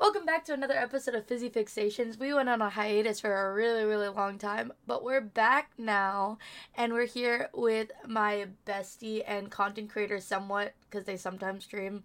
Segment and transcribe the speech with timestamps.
[0.00, 2.20] Welcome back to another episode of Fizzy Fixations.
[2.20, 6.38] We went on a hiatus for a really, really long time, but we're back now,
[6.76, 12.04] and we're here with my bestie and content creator somewhat, because they sometimes stream.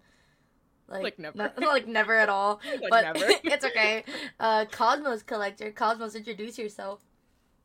[0.88, 1.38] Like never.
[1.38, 2.60] not- like never at all.
[2.80, 3.26] Like but never.
[3.44, 4.02] it's okay.
[4.40, 5.70] Uh, Cosmos Collector.
[5.70, 7.00] Cosmos, introduce yourself.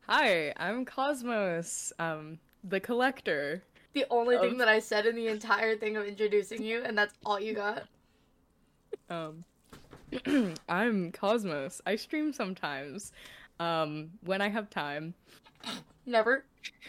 [0.06, 3.64] Hi, I'm Cosmos, um, the collector.
[3.94, 7.14] The only thing that I said in the entire thing of introducing you, and that's
[7.26, 7.82] all you got.
[9.08, 9.44] Um,
[10.68, 11.80] I'm Cosmos.
[11.86, 13.12] I stream sometimes,
[13.58, 15.14] um, when I have time,
[16.06, 16.44] Never.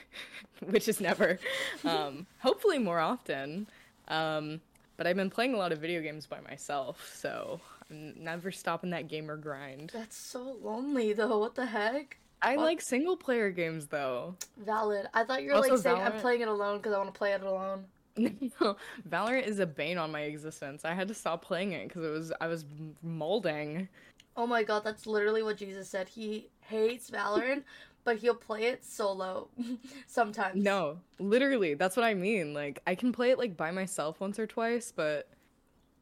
[0.70, 1.38] which is never.
[1.84, 3.68] Um, hopefully more often.
[4.08, 4.62] Um,
[4.98, 8.92] but I've been playing a lot of video games by myself, so I'm never stopping
[8.92, 9.92] that gamer grind.
[9.94, 11.40] That's so lonely, though.
[11.40, 12.18] What the heck?
[12.42, 12.64] I What?
[12.66, 14.36] like single player games though.
[14.58, 15.08] Valid.
[15.14, 17.18] I thought you were Also like saying I'm playing it alone because I want to
[17.18, 17.86] play it alone.
[18.18, 18.76] No,
[19.10, 20.86] Valorant is a bane on my existence.
[20.86, 22.66] I had to stop playing it because it was I was
[23.02, 23.88] molding.
[24.36, 26.08] Oh my god, that's literally what Jesus said.
[26.08, 27.64] He hates Valorant,
[28.04, 29.50] but he'll play it solo
[30.08, 30.62] sometimes.
[30.62, 32.54] No, literally, that's what I mean.
[32.54, 35.28] Like I can play it like by myself once or twice, but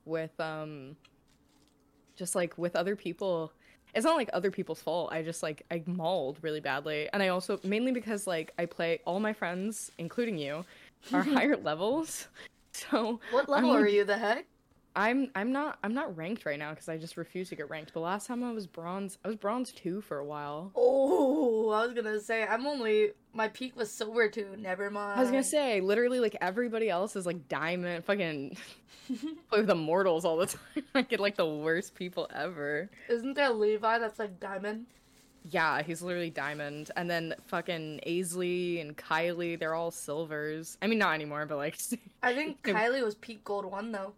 [0.06, 0.96] with um
[2.16, 3.52] just like with other people,
[3.96, 5.12] it's not like other people's fault.
[5.12, 7.10] I just like I mauled really badly.
[7.14, 10.66] And I also mainly because like I play all my friends, including you,
[11.14, 12.28] are higher levels.
[12.72, 14.06] So What level I'm- are you?
[14.06, 14.46] The heck?
[14.96, 17.94] I'm I'm not I'm not ranked right now because I just refuse to get ranked.
[17.94, 20.72] But last time I was bronze, I was bronze two for a while.
[20.76, 24.56] Oh, I was gonna say I'm only my peak was silver too.
[24.58, 25.20] Never mind.
[25.20, 28.56] I was gonna say, literally, like everybody else is like diamond, fucking
[29.50, 30.84] play with immortals all the time.
[30.96, 32.90] I get like the worst people ever.
[33.10, 34.86] Isn't there Levi that's like diamond?
[35.50, 40.78] Yeah, he's literally diamond, and then fucking Aisley and Kylie, they're all silvers.
[40.82, 41.78] I mean, not anymore, but like
[42.24, 44.14] I think Kylie was peak gold one though,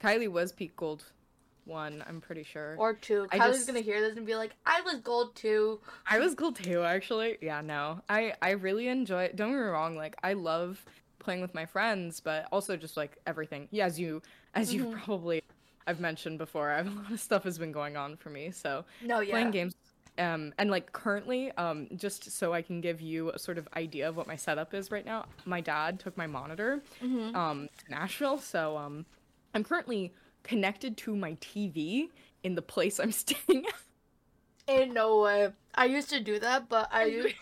[0.00, 1.04] Kylie was peak gold
[1.64, 2.02] one.
[2.08, 2.74] I'm pretty sure.
[2.78, 3.26] or two.
[3.30, 5.78] I Kylie's just- gonna hear this and be like, "I was gold too."
[6.10, 7.38] I was gold too, actually.
[7.40, 9.24] Yeah, no, I I really enjoy.
[9.24, 9.36] It.
[9.36, 10.84] Don't get me wrong, like I love
[11.18, 13.68] playing with my friends, but also just like everything.
[13.70, 14.22] Yeah, as you
[14.54, 15.02] as you Mhm.
[15.04, 15.42] probably
[15.86, 18.50] I've mentioned before, a lot of stuff has been going on for me.
[18.52, 19.32] So No, yeah.
[19.32, 19.74] playing games,
[20.18, 24.08] um, and like currently, um, just so I can give you a sort of idea
[24.08, 25.26] of what my setup is right now.
[25.44, 27.34] My dad took my monitor, Mhm.
[27.34, 29.06] um, to Nashville, so um,
[29.54, 30.12] I'm currently
[30.42, 32.10] connected to my TV
[32.42, 33.66] in the place I'm staying.
[33.66, 33.74] at.
[34.68, 35.50] Ain't no way.
[35.74, 37.34] I used to do that, but I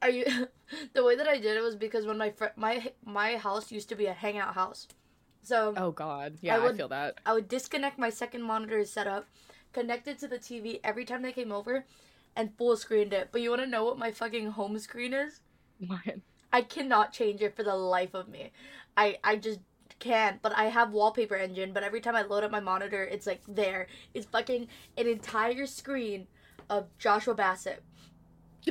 [0.00, 0.24] I
[0.94, 3.88] the way that I did it was because when my fr- my my house used
[3.90, 4.88] to be a hangout house,
[5.42, 7.18] so Oh God, yeah, I, would- feel that.
[7.26, 9.26] I would disconnect my second monitor setup,
[9.72, 11.84] connect it to the TV every time they came over,
[12.36, 13.28] and full screened it.
[13.32, 15.40] But you want to know what my fucking home screen is?
[15.86, 16.00] What?
[16.52, 18.52] I cannot change it for the life of me.
[18.96, 19.60] I I just
[19.98, 20.40] can't.
[20.42, 21.72] But I have wallpaper engine.
[21.72, 23.86] But every time I load up my monitor, it's like there.
[24.14, 24.68] It's fucking
[24.98, 26.26] an entire screen
[26.68, 27.82] of Joshua Bassett.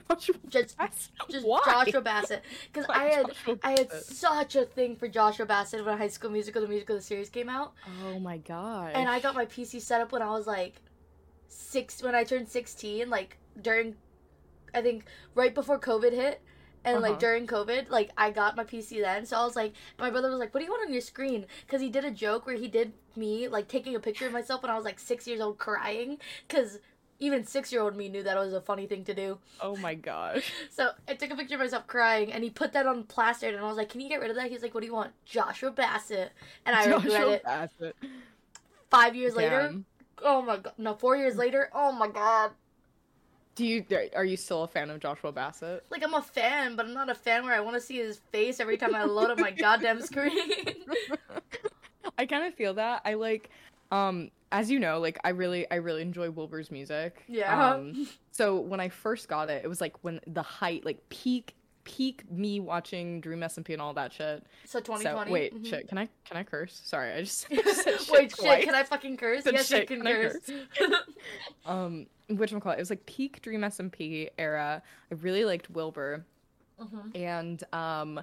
[0.09, 1.11] Joshua Just Bassett?
[1.29, 1.59] just Why?
[1.65, 2.43] Joshua Bassett.
[2.71, 4.15] Because I had Joshua I had Bassett?
[4.17, 7.49] such a thing for Joshua Bassett when High School Musical, the musical, the series came
[7.49, 7.73] out,
[8.05, 8.91] Oh my god.
[8.95, 10.75] and I got my PC set up when I was like
[11.51, 13.95] six when I turned sixteen, like during,
[14.73, 16.41] I think right before COVID hit.
[16.83, 17.19] And like Uh-huh.
[17.19, 20.39] during COVID, like I got my PC then, so I was like, my brother was
[20.39, 22.67] like, "What do you want on your screen?" Because he did a joke where he
[22.67, 25.59] did me like taking a picture of myself when I was like six years old,
[25.59, 26.17] crying.
[26.47, 26.79] Because
[27.19, 29.37] even six year old me knew that was a funny thing to do.
[29.59, 30.51] Oh my gosh.
[30.71, 33.63] So I took a picture of myself crying, and he put that on plastered, and
[33.63, 35.11] I was like, "Can you get rid of that?" He's like, "What do you want?"
[35.23, 36.31] Joshua Bassett,
[36.65, 37.43] and I regret Joshua it.
[37.43, 37.95] Bassett.
[38.89, 39.85] Five years later, Damn.
[40.23, 42.51] Oh my god, no, four years later, oh my god.
[43.55, 45.83] Do you are you still a fan of Joshua Bassett?
[45.89, 48.19] Like I'm a fan, but I'm not a fan where I want to see his
[48.31, 50.31] face every time I load up my goddamn screen.
[52.17, 53.01] I kind of feel that.
[53.03, 53.49] I like
[53.91, 57.23] um as you know, like I really I really enjoy Wilbur's music.
[57.27, 57.73] Yeah.
[57.73, 61.55] Um, so when I first got it, it was like when the height like peak
[61.83, 64.43] peak me watching Dream SMP and all that shit.
[64.65, 65.29] so 2020.
[65.29, 65.65] So wait, mhm.
[65.67, 66.79] shit, can I can I curse?
[66.83, 68.57] Sorry, I just, I just shit wait, twice.
[68.57, 69.43] shit, can I fucking curse?
[69.43, 70.51] Said yes, you shit, can can I curse.
[71.65, 72.75] um which one call it?
[72.75, 74.81] It was like peak Dream SMP era.
[75.11, 76.25] I really liked Wilbur.
[76.81, 77.15] Mhm.
[77.15, 78.21] And um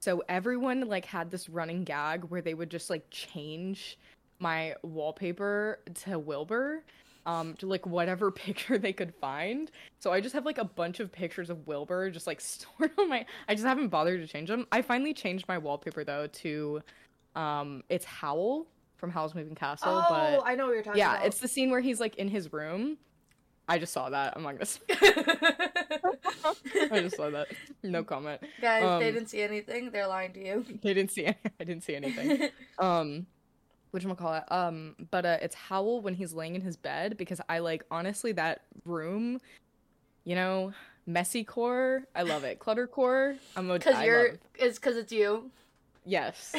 [0.00, 3.98] so everyone like had this running gag where they would just like change
[4.38, 6.82] my wallpaper to Wilbur.
[7.26, 9.70] Um, to like whatever picture they could find.
[9.98, 13.08] So I just have like a bunch of pictures of Wilbur just like stored on
[13.08, 14.66] my I just haven't bothered to change them.
[14.70, 16.82] I finally changed my wallpaper though to
[17.34, 18.66] um it's Howl
[18.96, 21.20] from Howl's Moving Castle, Oh, but I know what you're talking yeah, about.
[21.22, 22.98] Yeah, it's the scene where he's like in his room.
[23.68, 24.34] I just saw that.
[24.36, 24.62] I'm not gonna.
[24.62, 24.80] s-
[26.90, 27.48] I just saw that.
[27.82, 28.42] No comment.
[28.60, 29.90] Guys, they um, didn't see anything.
[29.90, 30.64] They're lying to you.
[30.82, 31.26] They didn't see.
[31.26, 32.50] I didn't see anything.
[32.78, 33.26] Um,
[34.16, 34.44] call it?
[34.52, 38.32] Um, but uh, it's Howl when he's laying in his bed because I like honestly
[38.32, 39.40] that room,
[40.24, 40.72] you know,
[41.06, 42.02] messy core.
[42.14, 42.58] I love it.
[42.58, 43.36] Clutter core.
[43.56, 43.74] I'm a.
[43.74, 44.28] Because you're.
[44.30, 45.50] love- It's because it's you.
[46.06, 46.54] Yes.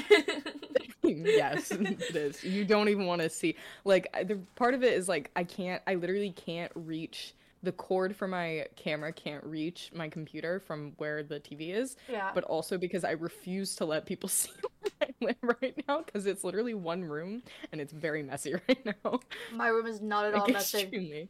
[1.03, 2.43] yes, it is.
[2.43, 3.55] You don't even want to see.
[3.83, 5.81] Like the part of it is like I can't.
[5.87, 7.33] I literally can't reach
[7.63, 9.11] the cord for my camera.
[9.13, 11.95] Can't reach my computer from where the TV is.
[12.11, 12.31] yeah.
[12.33, 14.51] But also because I refuse to let people see
[15.01, 19.19] I live right now because it's literally one room and it's very messy right now.
[19.53, 20.79] My room is not at all Like, messy.
[20.81, 21.29] extremely.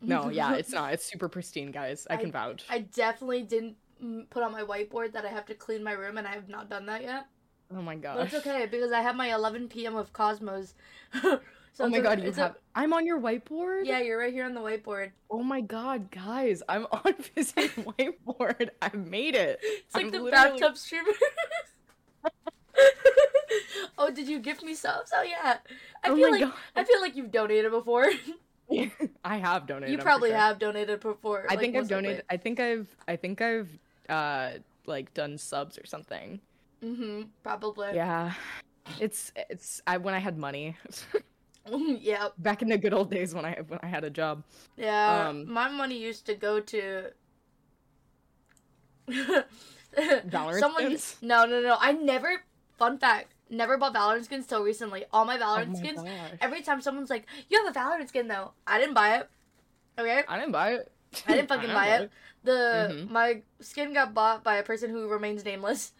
[0.00, 0.92] No, yeah, it's not.
[0.94, 2.06] It's super pristine, guys.
[2.10, 2.64] I can vouch.
[2.70, 3.76] I definitely didn't
[4.30, 6.68] put on my whiteboard that I have to clean my room, and I have not
[6.70, 7.26] done that yet.
[7.76, 8.26] oh my god.
[8.26, 9.94] It's okay because I have my 11 p.m.
[9.96, 10.74] of Cosmos.
[11.22, 11.38] so
[11.80, 12.52] oh my a- god, you it's have.
[12.52, 13.84] A, i I'm on your whiteboard.
[13.84, 15.10] yeah, you're right here on the whiteboard.
[15.30, 18.70] Oh my god, guys, I'm on Fizz's whiteboard.
[18.80, 19.60] I made it.
[19.62, 21.12] It's like I'm the literally- bathtub streamer.
[23.98, 25.12] oh, did you gift me subs?
[25.14, 25.58] Oh yeah.
[26.04, 26.52] I Oh feel like God.
[26.76, 28.06] I feel like you've donated before.
[29.24, 29.90] I have donated.
[29.90, 30.38] you probably sure.
[30.38, 31.46] have donated before.
[31.48, 32.24] I like, think I've donated.
[32.30, 32.88] I think I've.
[33.06, 33.68] I think I've.
[34.08, 34.50] Uh,
[34.86, 36.40] like done subs or something.
[36.84, 37.22] Mm-hmm.
[37.42, 37.94] Probably.
[37.94, 38.32] Yeah,
[39.00, 39.80] it's it's.
[39.86, 40.76] I when I had money.
[41.68, 42.28] yeah.
[42.38, 44.44] Back in the good old days when I when I had a job.
[44.76, 45.28] Yeah.
[45.28, 47.12] Um, my money used to go to.
[49.08, 50.98] Valorant Someone.
[51.20, 51.76] No, no, no.
[51.78, 52.42] I never.
[52.82, 53.34] Fun fact.
[53.48, 55.04] Never bought Valorant skins till recently.
[55.12, 56.02] All my Oh Valorant my skins.
[56.02, 56.38] gosh.
[56.40, 59.30] Every time someone's like, "You have a Valorant skin though," I didn't buy it.
[59.96, 60.24] Okay.
[60.26, 60.90] I didn't buy it.
[61.28, 62.10] I didn't fucking buy it.
[62.42, 63.10] The Mhm.
[63.10, 65.92] my skin got bought by a person who remains nameless,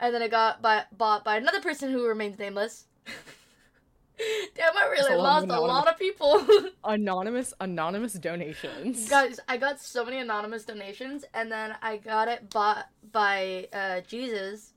[0.00, 2.86] and then it got by, bought by another person who remains nameless.
[4.54, 6.40] Damn, I really a lost a lot of people.
[6.84, 9.08] Anonymous anonymous donations.
[9.10, 14.00] Guys, I got so many anonymous donations, and then I got it bought by uh,
[14.08, 14.72] Jesus.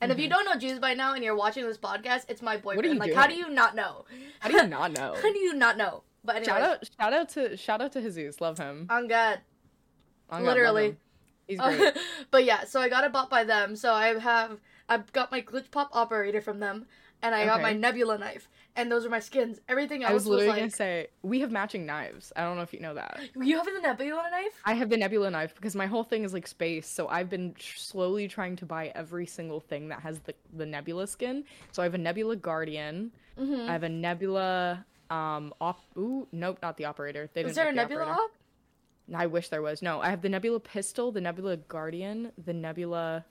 [0.00, 0.30] And if you Mhm.
[0.30, 2.84] don't know Jesus by now, and you're watching this podcast, it's my boyfriend.
[2.86, 4.04] are you like, how do you not know?
[4.40, 5.14] How do you not know?
[5.14, 6.02] How do you not know?
[6.24, 8.40] But anyway, Shout out shout out to shout out to Jesus.
[8.40, 8.86] Love him.
[8.90, 9.40] on God.
[10.28, 10.86] Oh, God, literally.
[10.86, 10.98] him.
[11.46, 11.96] He's great.
[12.30, 13.76] but yeah, so I got it bought by them.
[13.76, 14.58] So I have
[14.88, 16.86] I've got my glitch pop operator from them,
[17.22, 19.60] and I got my nebula knife, and those are my skins.
[19.68, 22.32] Everything else I was was, literally like, gonna say we have matching knives.
[22.36, 23.20] I don't know if you know that.
[23.40, 24.52] you have the nebula knife?
[24.64, 26.86] I have the nebula knife because my whole thing is like space.
[26.86, 31.06] So I've been slowly trying to buy every single thing that has the the nebula
[31.06, 31.44] skin.
[31.72, 33.12] So I have a nebula guardian.
[33.38, 33.68] Mm-hmm.
[33.68, 35.80] I have a nebula um op.
[35.96, 37.28] Ooh, nope, not the operator.
[37.32, 38.22] They Is there a the nebula operator.
[38.22, 38.30] op?
[39.14, 39.82] I wish there was.
[39.82, 43.24] No, I have the Nebula pistol, the Nebula Guardian, the Nebula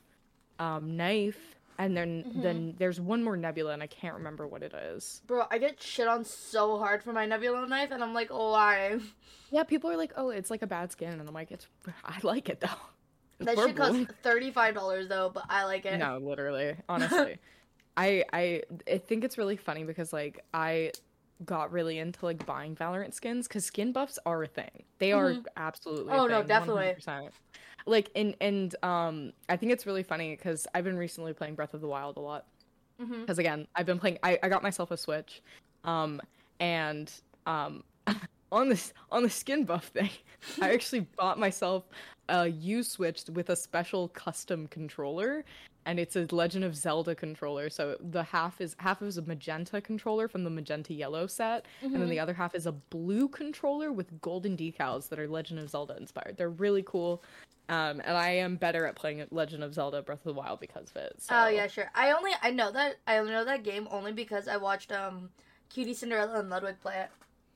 [0.60, 2.42] um, knife, and then Mm-hmm.
[2.42, 5.22] then there's one more Nebula, and I can't remember what it is.
[5.28, 8.52] Bro, I get shit on so hard for my nebula knife, and I'm like, oh,
[8.52, 9.00] why?
[9.52, 11.68] Yeah, people are like, "Oh, it's like a bad skin," and I'm like, "It's
[12.06, 12.68] I like it though."
[13.40, 13.94] It's That shit purple.
[13.98, 16.00] costs thirty five dollars though, but I like it.
[16.00, 17.38] No, literally, honestly,
[17.98, 20.92] I I I think it's really funny because like I
[21.44, 24.86] got really into like buying Valorant skins because skin buffs are a thing.
[25.00, 25.46] They are Mhm.
[25.58, 26.14] absolutely.
[26.14, 26.96] a Oh, no, definitely.
[26.98, 27.32] 100%.
[27.86, 31.74] Like and and um, I think it's really funny because I've been recently playing Breath
[31.74, 32.46] of the Wild a lot.
[33.02, 33.22] Mm-hmm.
[33.22, 34.18] Because again, I've been playing.
[34.24, 35.42] I, I got myself a Switch,
[35.84, 36.22] um,
[36.60, 37.12] and
[37.46, 37.84] um,
[38.52, 40.10] on this on the skin buff thing,
[40.62, 41.84] I actually bought myself
[42.30, 45.44] a U Switch with a special custom controller,
[45.86, 47.70] and it's a Legend of Zelda controller.
[47.70, 51.94] So the half is half is a magenta controller from the magenta yellow set, and
[51.94, 55.70] then the other half is a blue controller with golden decals that are Legend of
[55.70, 56.36] Zelda inspired.
[56.38, 57.24] They're really cool.
[57.68, 60.90] Um, and I am better at playing Legend of Zelda Breath of the Wild because
[60.92, 61.16] of it.
[61.20, 61.34] So.
[61.36, 61.90] Oh yeah, sure.
[61.96, 65.30] I only I know that I know that game only because I watched um
[65.76, 67.10] QTCinderella and Ludwig play it.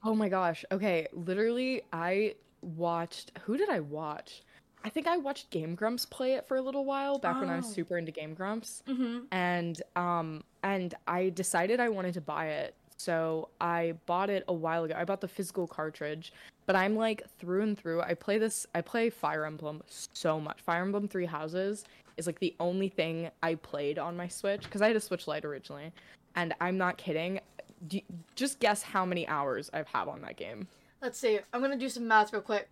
[0.04, 0.66] Oh my gosh.
[0.72, 4.42] Okay, literally I watched who did I watch?
[4.84, 7.58] I think I watched Game Grumps play it for a little while back when I
[7.58, 7.72] was Oh.
[7.74, 8.82] super into Game Grumps.
[8.88, 9.25] Mm-hmm.
[9.32, 12.75] And um and I decided I wanted to buy it.
[13.00, 14.94] So I bought it a while ago.
[14.98, 16.34] I bought the physical cartridge,
[16.65, 18.01] but I'm like through and through.
[18.01, 20.60] I play this I play Fire Emblem so much.
[20.62, 21.86] Fire Emblem 3 Houses
[22.18, 25.27] is like the only thing I played on my Switch cuz I had a Switch
[25.27, 25.94] Lite originally.
[26.36, 27.39] And I'm not kidding.
[27.88, 28.01] Do,
[28.36, 30.68] just guess how many hours I've had on that game.
[31.01, 31.39] Let's see.
[31.53, 32.70] I'm gonna do some math real quick.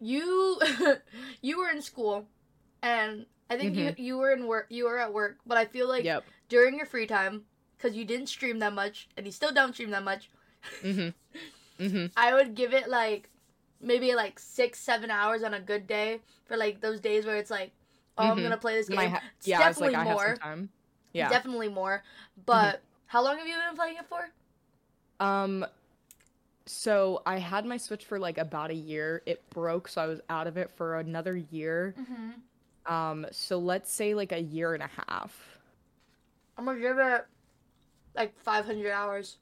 [0.00, 0.60] You
[1.40, 2.28] you were in school,
[2.82, 4.02] and I think you mm-hmm.
[4.02, 4.66] you were in work.
[4.68, 6.24] You were at work, but I feel like yep.
[6.50, 7.46] during your free time,
[7.80, 10.28] because you didn't stream that much, and you still don't stream that much.
[10.82, 11.14] Mhm.
[11.78, 12.12] Mhm.
[12.14, 13.30] I would give it like
[13.80, 17.50] maybe like six, seven hours on a good day for like those days where it's
[17.50, 17.70] like,
[18.18, 18.42] oh, I'm Mhm.
[18.42, 18.98] gonna play this game.
[19.10, 20.28] Ha- yeah, I was like, definitely I have more.
[20.28, 20.68] some time.
[21.14, 21.28] Yeah.
[21.30, 22.02] Definitely more.
[22.44, 24.28] But how long have you been playing it for?
[25.24, 25.64] um.
[26.66, 29.22] So I had my Switch for like about a year.
[29.26, 31.94] It broke, so I was out of it for another year.
[31.98, 32.92] Mm-hmm.
[32.92, 33.26] Um.
[33.32, 35.58] So let's say like a year and a half.
[36.58, 37.24] I'm gonna give it
[38.14, 39.38] Like 500 hours.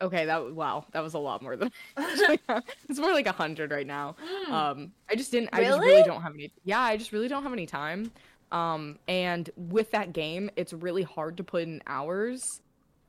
[0.00, 1.70] Okay, that wow, that was a lot more than.
[1.96, 4.16] it's more like a hundred right now.
[4.48, 4.52] Mm.
[4.52, 5.50] Um, I just didn't.
[5.52, 5.92] I just Really?
[5.92, 6.52] really don't have any.
[6.64, 8.10] Yeah, I just really don't have any time.
[8.50, 12.60] Um, and with that game, it's really hard to put in hours,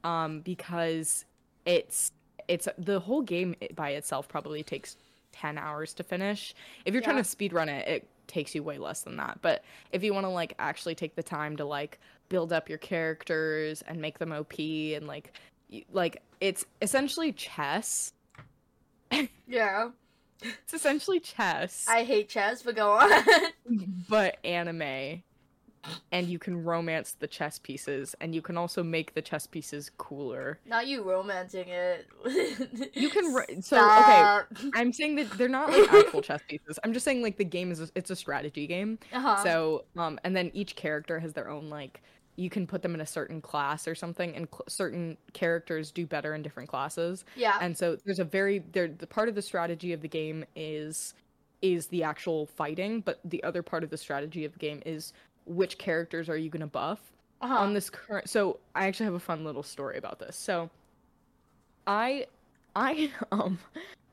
[0.04, 1.26] um, because
[1.66, 2.12] it's
[2.48, 4.96] it's the whole game by itself probably takes
[5.32, 6.54] ten hours to finish.
[6.86, 9.40] If you're trying to speed run it, it takes you way less than that.
[9.42, 12.00] But if you want to like actually take the time to like
[12.34, 15.38] build up your characters and make them OP and like
[15.72, 18.12] y- like it's essentially chess.
[19.48, 19.90] yeah.
[20.42, 23.10] It's essentially chess, I hate chess, but go on.
[24.10, 25.22] but anime.
[26.14, 29.92] And you can romance the chess pieces, and you can also make the chess pieces
[29.98, 30.60] cooler.
[30.66, 32.08] Not you romancing it.
[32.94, 34.70] You can ro- so okay.
[34.76, 36.80] I'm saying that they're not like actual chess pieces.
[36.84, 38.98] I'm just saying like the game is a, it's a strategy game.
[39.12, 39.44] Uh-huh.
[39.44, 42.02] So um, and then each character has their own like
[42.36, 46.06] you can put them in a certain class or something, and cl- certain characters do
[46.06, 47.26] better in different classes.
[47.36, 47.58] yeah.
[47.62, 51.14] and so there's a very there the part of the strategy of the game is
[51.62, 55.14] is the actual fighting but the other part of the strategy of the game is
[55.46, 57.00] which characters are you going to buff
[57.42, 57.56] uh-huh.
[57.56, 60.70] on this current so i actually have a fun little story about this so
[61.88, 62.26] i
[62.76, 63.58] i um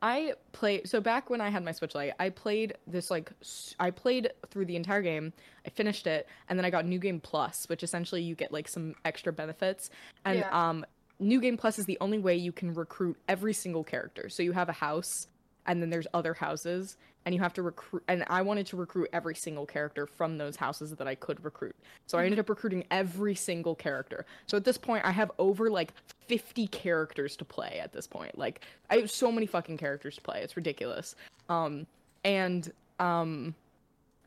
[0.02, 3.30] i play so back when i had my switch lite i played this like
[3.78, 5.33] I played through the entire game
[5.66, 8.69] i finished it and then i got new game plus which essentially you get like
[8.69, 9.90] some extra benefits
[10.25, 10.69] and Yeah.
[10.69, 10.85] um
[11.19, 14.52] new game plus is the only way you can recruit every single character so you
[14.52, 15.26] have a house
[15.67, 19.09] and then there's other houses and you have to recruit and i wanted to recruit
[19.12, 21.76] every single character from those houses that i could recruit.
[22.07, 24.25] So i ended up recruiting every single character.
[24.47, 25.93] So at this point i have over like
[26.26, 28.37] 50 characters to play at this point.
[28.38, 30.43] Like i have so many fucking characters to play.
[30.43, 31.14] It's ridiculous.
[31.49, 31.87] Um
[32.25, 33.55] and um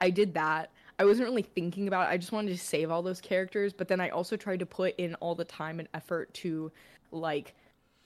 [0.02, 0.72] i did that.
[1.00, 2.14] I wasn't really thinking about it.
[2.14, 4.96] I just wanted to save all those characters but then i also tried to put
[4.98, 6.72] in all the time and effort to
[7.12, 7.56] like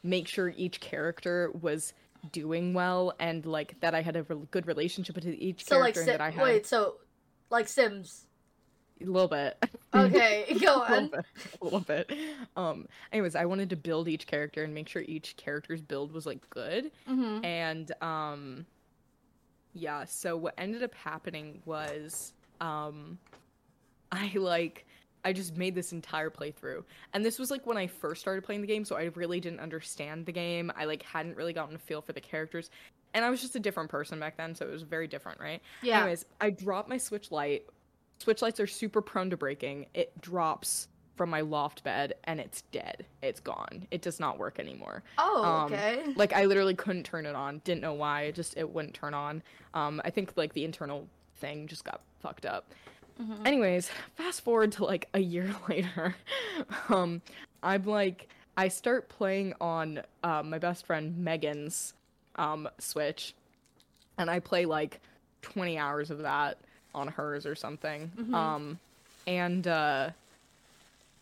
[0.03, 1.93] make sure each character was
[2.31, 6.01] doing well and like that I had a re- good relationship with each so character
[6.01, 6.95] Sim- and that I had wait, so
[7.49, 8.25] like Sims.
[9.01, 9.57] a little bit.
[9.93, 11.07] Okay, go a little on.
[11.09, 11.25] bit.
[11.61, 12.11] A little bit.
[12.55, 16.25] Um anyways, I wanted to build each character and make sure each character's build was
[16.25, 17.45] like good Mm-hmm.
[17.45, 18.65] and um
[19.73, 23.17] yeah, so what ended up happening was um
[24.11, 24.85] I like
[25.27, 26.85] I just made this entire playthrough.
[27.13, 29.59] And this was like when I first started playing the game, so I really didn't
[29.59, 30.71] understand the game.
[30.77, 32.69] I like hadn't really gotten a feel for the characters.
[33.13, 35.61] And I was just a different person back then, so it was very different, right?
[35.81, 35.99] Yeah.
[35.99, 37.65] Anyways, I dropped my Switch Lite.
[38.19, 39.87] Switch Lites are super prone to breaking.
[39.93, 43.05] It drops from my loft bed and it's dead.
[43.21, 43.85] It's gone.
[43.91, 45.03] It does not work anymore.
[45.17, 46.03] Oh, um, okay.
[46.15, 47.59] Like I literally couldn't turn it on.
[47.65, 48.23] Didn't know why.
[48.23, 49.43] It just it wouldn't turn on.
[49.73, 51.05] Um, I think like the internal
[51.35, 52.71] thing just got fucked up.
[53.19, 53.45] Mhm.
[53.47, 56.15] Anyways, fast forward to like a year later.
[56.89, 57.21] um,
[57.63, 61.93] I'm like I start playing on uh, my best friend Megan's
[62.35, 63.33] um Switch,
[64.17, 64.99] and I play like
[65.41, 66.57] 20 hours of that
[66.93, 68.11] on hers or something.
[68.17, 68.33] Mhm.
[68.33, 68.79] Um,
[69.25, 70.09] and uh,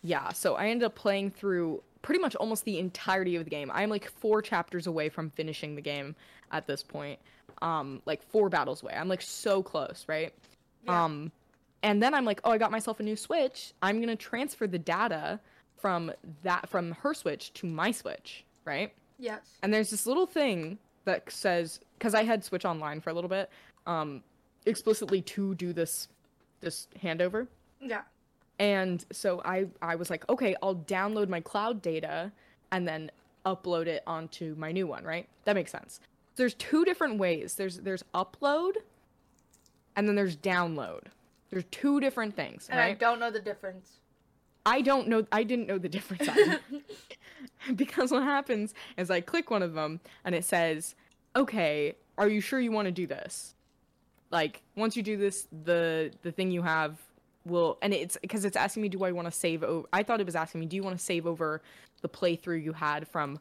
[0.04, 3.72] yeah, so I ended up playing through pretty much almost the entirety of the game.
[3.74, 6.16] I'm like four chapters away from finishing the game
[6.52, 7.20] at this point.
[7.62, 8.94] Um, like four battles away.
[8.96, 10.32] I'm like so close, right?
[10.86, 11.04] Yeah.
[11.06, 11.32] Um,
[11.84, 13.74] and then I'm like, oh, I got myself a new Switch.
[13.82, 15.40] I'm gonna transfer the data
[15.78, 16.12] from
[16.44, 18.94] that from her Switch to my Switch, right?
[19.18, 19.42] yes.
[19.62, 23.30] And there's this little thing that says because I had Switch Online for a little
[23.30, 23.50] bit,
[23.86, 24.24] um,
[24.66, 26.08] explicitly to do this
[26.62, 27.48] this handover.
[27.80, 28.02] Yeah.
[28.60, 32.32] And so I I was like, okay, I'll download my cloud data
[32.72, 33.12] and then
[33.46, 35.28] upload it onto my new one, right?
[35.44, 36.00] That makes sense.
[36.36, 37.56] There's two different ways.
[37.56, 38.74] There's there's upload
[39.96, 41.04] and then there's download.
[41.50, 44.00] There's two different things, And I don't know the difference.
[44.66, 46.28] I don't know I didn't know the difference
[47.76, 50.96] because what happens is I click one of them and it says,
[51.36, 53.54] "Okay, are you sure you want to do this?"
[54.32, 56.98] Like once you do this, the the thing you have
[57.46, 60.20] will and it's because it's asking me, "Do I want to save over?" I thought
[60.20, 61.62] it was asking me, "Do you want to save over
[62.02, 63.40] the playthrough you had from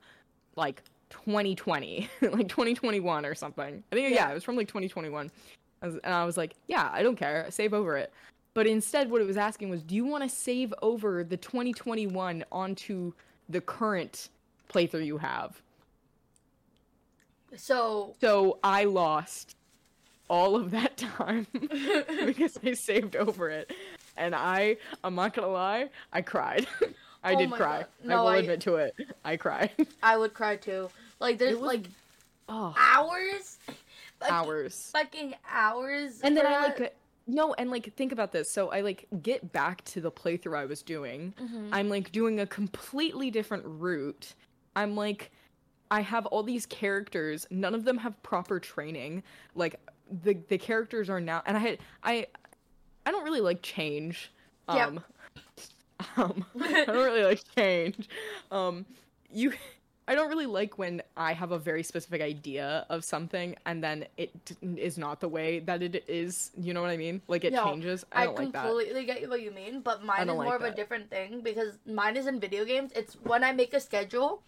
[0.57, 4.31] like 2020, like 2021 or something?" I think yeah, Yeah.
[4.31, 5.31] it was from like 2021.
[5.83, 7.47] And I was like, "Yeah, I don't care.
[7.51, 8.13] Save over it."
[8.55, 12.45] But instead, what it was asking was, do you want to save over the 2021
[12.53, 13.13] onto
[13.49, 14.29] the current
[14.73, 15.61] playthrough you have?
[17.57, 19.57] So So I lost
[20.29, 23.73] all of that time because I saved over it.
[24.17, 26.67] And I, I'm not gonna lie, I cried.
[27.25, 27.85] I Oh did cry.
[28.05, 28.13] God.
[28.13, 28.95] I will I- admit to it.
[29.25, 29.71] I cried.
[30.03, 30.91] I would cry too.
[31.21, 31.85] Like there's was- like
[32.49, 33.59] oh, hours,
[34.31, 34.91] hours.
[34.93, 36.21] fucking hours.
[36.23, 38.51] And then for I like, no, and like think about this.
[38.51, 41.35] So I like get back to the playthrough I was doing.
[41.41, 41.69] Mhm.
[41.73, 44.35] I'm like doing a completely different route.
[44.77, 45.31] I'm like
[45.91, 47.47] I have all these characters.
[47.51, 49.23] None of them have proper training.
[49.55, 49.81] Like
[50.23, 52.27] the the characters are now and I had I
[53.07, 54.31] I don't really like change.
[54.73, 54.89] Yep.
[54.89, 55.05] Um
[56.17, 58.09] um I don't really like change.
[58.51, 58.85] Um
[59.31, 59.53] you
[60.07, 64.07] I don't really like when I have a very specific idea of something and then
[64.19, 64.33] it
[64.77, 66.51] is not the way that it is.
[66.61, 67.23] You know what I mean?
[67.27, 68.05] Like it changes.
[68.13, 68.67] I I don't like that.
[68.67, 71.79] completely get what you mean, but mine is like more of a different thing because
[71.87, 72.93] mine is in video games.
[72.95, 74.43] It's when I make a schedule,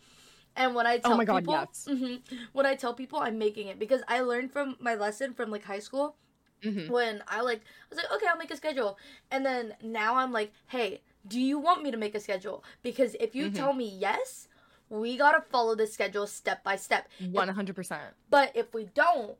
[0.56, 1.88] and when I tell Oh my God, people, yes.
[1.88, 2.20] Mhm.
[2.52, 5.64] when I tell people I'm making it because I learned from my lesson from like
[5.64, 6.16] high school
[6.62, 6.90] Mhm.
[6.90, 8.98] when I like I was like okay I'll make a schedule,
[9.30, 13.16] and then now I'm like hey do you want me to make a schedule because
[13.20, 13.54] if you Mhm.
[13.54, 14.48] tell me yes
[14.90, 18.14] we gotta follow the schedule step by step One hundred percent.
[18.31, 19.37] but if we don't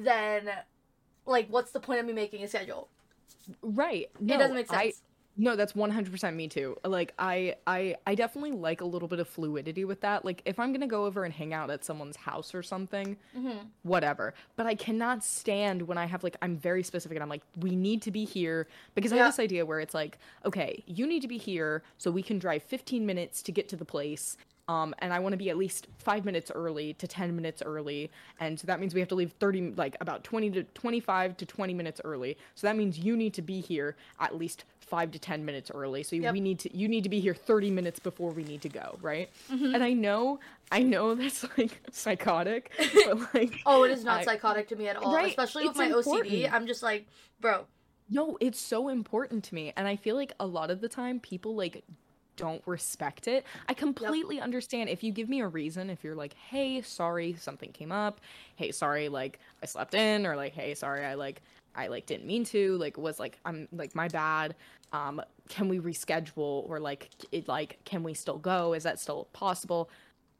[0.00, 0.50] then
[1.26, 2.88] like what's the point of me making a schedule
[3.60, 4.08] Right.
[4.20, 5.02] No, it doesn't make I- sense.
[5.34, 6.76] No, that's 100% me too.
[6.84, 10.26] Like I I I definitely like a little bit of fluidity with that.
[10.26, 13.16] Like if I'm going to go over and hang out at someone's house or something,
[13.34, 13.66] mm-hmm.
[13.82, 14.34] whatever.
[14.56, 17.74] But I cannot stand when I have like I'm very specific and I'm like we
[17.74, 19.24] need to be here because I Yeah.
[19.24, 22.38] have this idea where it's like, okay, you need to be here so we can
[22.38, 24.36] drive 15 minutes to get to the place.
[24.68, 28.10] Um, and I want to be at least five minutes early to 10 minutes early.
[28.38, 31.46] And so that means we have to leave 30, like about 20 to 25 to
[31.46, 32.36] 20 minutes early.
[32.54, 36.02] So that means you need to be here at least five to 10 minutes early.
[36.04, 36.32] So Yep.
[36.32, 38.98] we need to, you need to be here 30 minutes before we need to go.
[39.02, 39.30] Right.
[39.50, 39.74] Mm-hmm.
[39.74, 40.38] And I know,
[40.70, 44.86] I know that's like psychotic, but like, Oh, it is not I- psychotic to me
[44.88, 45.12] at all.
[45.14, 46.52] Right, Especially with it's my OCD.
[46.52, 47.06] I'm just like,
[47.40, 47.66] bro.
[48.08, 49.72] No, it's so important to me.
[49.76, 51.82] And I feel like a lot of the time people like
[52.36, 53.44] don't respect it.
[53.68, 57.72] I completely understand if you give me a reason, if you're like, hey, sorry, something
[57.72, 58.20] came up.
[58.56, 61.42] Hey, sorry, like I slept in, or like, hey, sorry, I like
[61.74, 64.54] I like didn't mean to, like was like I'm like my bad.
[64.92, 68.72] Um, can we reschedule or like it like can we still go?
[68.74, 69.88] Is that still possible?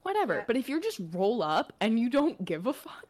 [0.03, 0.37] Whatever.
[0.37, 0.45] Yeah.
[0.47, 3.07] But if you're just roll up and you don't give a fuck,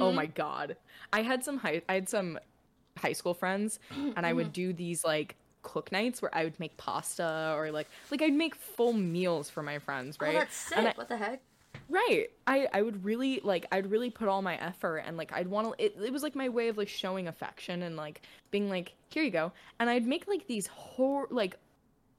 [0.00, 0.14] Oh Mhm.
[0.14, 0.76] my god.
[1.12, 2.38] I had some high I had some
[2.98, 4.36] high school friends and I Mm-hmm.
[4.36, 8.32] would do these like cook nights where I would make pasta or like like I'd
[8.32, 10.34] make full meals for my friends, right?
[10.36, 10.78] Oh, that's sick.
[10.78, 11.40] And I- what the heck?
[11.88, 12.26] Right.
[12.46, 15.64] I I would really like I'd really put all my effort and like I'd want
[15.76, 18.94] to it, it was like my way of like showing affection and like being like
[19.10, 19.52] here you go.
[19.78, 21.56] And I'd make like these whole like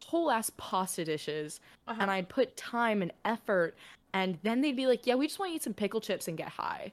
[0.06, 1.98] whole ass pasta dishes Uh-huh.
[2.02, 3.76] and I'd put time and effort
[4.14, 6.38] and then they'd be like, "Yeah, we just want to eat some pickle chips and
[6.38, 6.92] get high."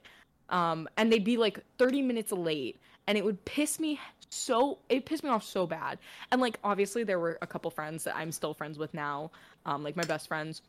[0.48, 3.98] Um and they'd be like 30 minutes late and it would piss me
[4.30, 5.98] so it pissed me off so bad.
[6.32, 9.30] And like obviously there were a couple friends that I'm still friends with now,
[9.64, 10.62] um like my best friends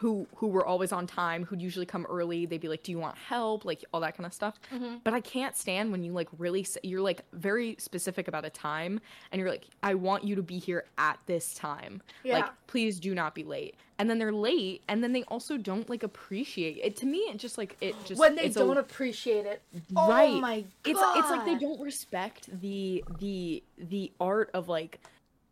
[0.00, 2.46] who who were always on time, who'd usually come early.
[2.46, 4.58] They'd be like, "Do you want help?" Like all that kind of stuff.
[4.72, 5.00] Mhm.
[5.04, 9.00] But I can't stand when you like really you're like very specific about a time
[9.32, 12.38] and you're like, "I want you to be here at this time." yeah.
[12.38, 13.74] Like, please do not be late.
[14.00, 16.96] And then they're late and then they also don't like appreciate it.
[16.96, 19.62] To me, it just like it just when they don't appreciate it.
[19.92, 20.30] Right.
[20.30, 20.90] Oh my god.
[20.92, 25.00] it's it's like they don't respect the the the art of like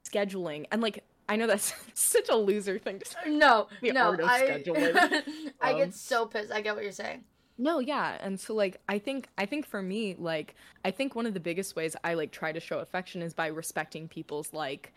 [0.04, 3.30] scheduling and like I know that's such a loser thing to say.
[3.30, 4.12] No, The no.
[4.24, 4.96] I, scheduling.
[5.60, 6.52] I Um, get so pissed.
[6.52, 7.24] I get what you're saying.
[7.58, 8.18] No, yeah.
[8.20, 11.40] And so like I think I think for me, like I think one of the
[11.40, 14.92] biggest ways I like try to show affection is by respecting people's like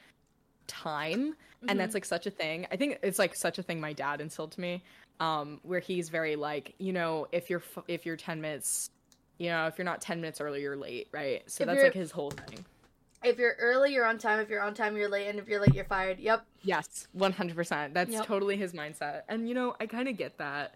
[0.68, 1.36] time.
[1.68, 2.68] And that's like such a thing.
[2.72, 4.84] I think it's like such a thing my dad instilled to me.
[5.20, 8.90] Um where he's very like, you know, if you're f- if you're 10 minutes,
[9.38, 11.50] you know, if you're not 10 minutes early, you're late, right?
[11.50, 12.66] So If that's like his whole thing.
[13.24, 14.40] If you're early, you're on time.
[14.40, 15.28] If you're on time, you're late.
[15.28, 16.20] And if you're late, you're fired.
[16.20, 16.46] Yep.
[16.64, 17.94] Yes, 100%.
[17.94, 18.26] That's Yep.
[18.26, 19.24] totally his mindset.
[19.28, 20.76] And you know, I kind of get that.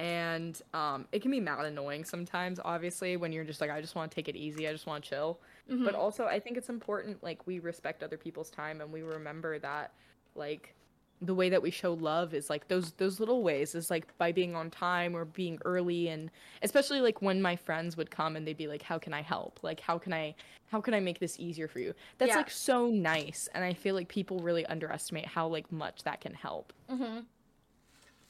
[0.00, 3.96] And um it can be mad annoying sometimes obviously when you're just like I just
[3.96, 4.68] want to take it easy.
[4.68, 5.40] I just want to chill.
[5.68, 5.84] Mhm.
[5.84, 9.58] But also I think it's important like we respect other people's time and we remember
[9.58, 9.92] that
[10.36, 10.74] like
[11.20, 14.30] the way that we show love is like those those little ways is like by
[14.30, 16.30] being on time or being early and
[16.62, 19.58] especially like when my friends would come and they'd be like how can I help?
[19.62, 20.34] Like how can I
[20.70, 21.94] how can I make this easier for you?
[22.18, 22.36] That's Yeah.
[22.36, 26.34] like so nice and I feel like people really underestimate how like much that can
[26.34, 26.72] help.
[26.90, 27.20] Mm-hmm.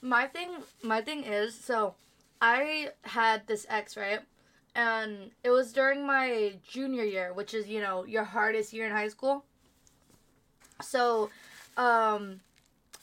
[0.00, 0.50] My thing,
[0.82, 1.94] my thing is, so
[2.40, 4.20] I had this ex, right?
[4.74, 8.92] And it was during my junior year, which is, you know, your hardest year in
[8.92, 9.44] high school.
[10.80, 11.30] So,
[11.76, 12.40] um,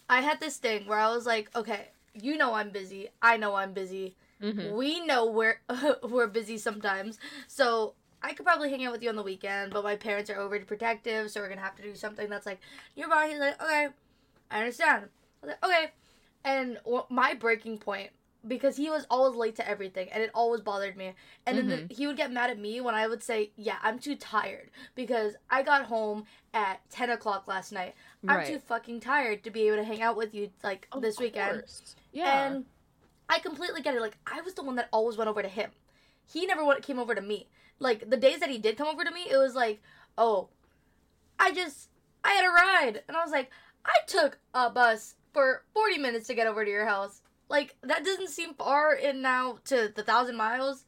[0.09, 3.09] I had this thing where I was like, okay, you know I'm busy.
[3.21, 4.15] I know I'm busy.
[4.41, 4.73] Mhm.
[4.73, 5.59] We know we're
[6.03, 7.19] we're busy sometimes.
[7.47, 10.39] So I could probably hang out with you on the weekend, but my parents are
[10.39, 12.59] overly protective, so we're gonna have to do something that's like
[12.95, 13.29] nearby.
[13.29, 13.87] He's like, okay,
[14.51, 15.09] I understand.
[15.43, 15.91] I was like, okay.
[16.43, 16.77] And
[17.09, 18.11] my breaking point
[18.47, 21.13] because he was always late to everything and it always bothered me.
[21.45, 21.87] And Mm-hmm.
[21.87, 24.69] the, he would get mad at me when I would say, Yeah, I'm too tired
[24.95, 27.95] because I got home at 10 o'clock last night.
[28.27, 28.47] I'm Right.
[28.47, 31.63] too fucking tired to be able to hang out with you like Of this weekend.
[32.11, 32.47] Yeah.
[32.47, 32.65] And
[33.29, 34.01] I completely get it.
[34.01, 35.71] Like, I was the one that always went over to him.
[36.25, 37.47] He never went, came over to me.
[37.79, 39.81] Like, the days that he did come over to me, it was like,
[40.17, 40.49] Oh,
[41.39, 41.89] I just,
[42.23, 43.03] I had a ride.
[43.07, 43.49] And I was like,
[43.85, 47.21] I took a bus for 40 minutes to get over to your house.
[47.47, 50.85] Like, that doesn't seem far in now to the thousand miles,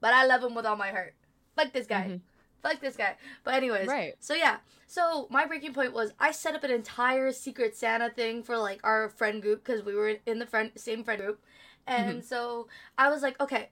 [0.00, 1.14] but I love him with all my heart.
[1.56, 2.06] Like this guy.
[2.08, 2.20] Mhm.
[2.62, 3.16] Like this guy.
[3.42, 3.86] But, anyways.
[3.86, 4.14] Right.
[4.20, 4.58] So, yeah.
[4.86, 8.80] So, my breaking point was I set up an entire Secret Santa thing for, like,
[8.84, 11.42] our friend group because we were in the friend same friend group.
[11.86, 13.68] And so, I was like, okay,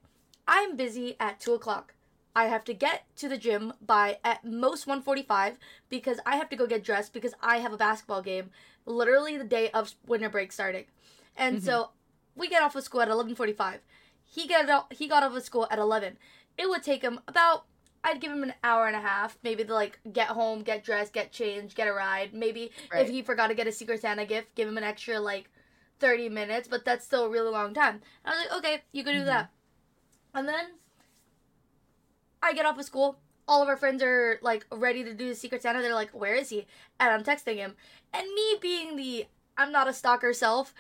[0.47, 1.95] I'm busy at 2 o'clock.
[2.35, 6.57] I have to get to the gym by at most 1:45 because I have to
[6.57, 8.51] go get dressed because I have a basketball game
[8.87, 10.87] literally the day of winter break starting.
[11.37, 11.91] And so
[12.35, 13.81] we get off of school at 11:45.
[14.25, 16.19] He get out, he got off of school at 11.
[16.57, 17.67] It would take him about
[18.05, 21.13] I'd give him an hour and a half maybe to like get home, get dressed,
[21.13, 22.35] get changed, get a ride.
[22.35, 23.03] Maybe Right.
[23.03, 25.51] if he forgot to get a Secret Santa gift, give him an extra like
[26.01, 28.03] 30 minutes, but that's still a really long time.
[28.25, 29.27] I was like, "Okay, you can do Mhm.
[29.27, 29.51] that."
[30.35, 30.81] And then
[32.43, 33.21] I get off of school.
[33.47, 35.81] All of our friends are like ready to do the Secret Santa.
[35.81, 36.67] They're like, "Where is he?"
[36.99, 37.77] And I'm texting him.
[38.13, 40.75] And me being the I'm not a stalker self,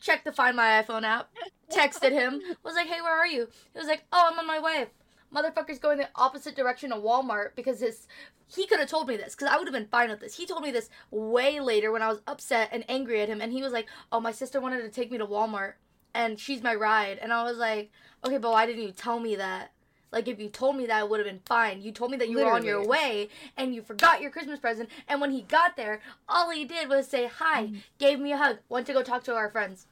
[0.00, 1.30] checked to find my iPhone app,
[1.70, 4.58] texted him, was like, "Hey, where are you?" He was like, "Oh, I'm on my
[4.58, 4.86] way."
[5.34, 8.06] Motherfucker's going the opposite direction of Walmart because his
[8.46, 10.36] he could have told me this because I would have been fine with this.
[10.36, 13.52] He told me this way later when I was upset and angry at him, and
[13.52, 15.74] he was like, "Oh, my sister wanted to take me to Walmart,
[16.14, 17.90] and she's my ride." And I was like,
[18.24, 19.72] "Okay, but why didn't you tell me that?"
[20.12, 21.82] Like if you told me that, it would have been fine.
[21.82, 24.88] You told me that you were on your way and you forgot your Christmas present.
[25.06, 27.80] And when he got there, all he did was say hi, mm.
[27.98, 29.86] gave me a hug, went to go talk to our friends.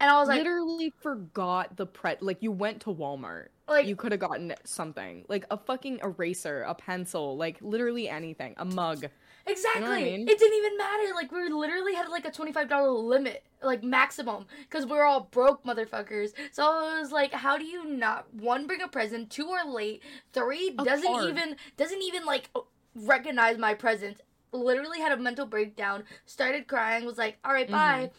[0.00, 3.48] And I was like, literally forgot the pre like you went to Walmart.
[3.66, 5.24] like you could have gotten something.
[5.28, 8.54] Like a fucking eraser, a pencil, like literally anything.
[8.58, 9.06] A mug.
[9.50, 9.86] Exactly.
[9.86, 10.28] I mean?
[10.28, 11.14] It didn't even matter.
[11.14, 15.28] Like we literally had like a twenty five dollar limit, like maximum, because we're all
[15.30, 16.30] broke motherfuckers.
[16.52, 20.02] So I was like, how do you not one bring a present, two are late,
[20.32, 21.28] three A doesn't card.
[21.28, 22.50] even doesn't even like
[22.94, 24.20] recognize my presence.
[24.52, 26.04] Literally had a mental breakdown.
[26.24, 27.04] Started crying.
[27.04, 28.10] Was like, all right, bye.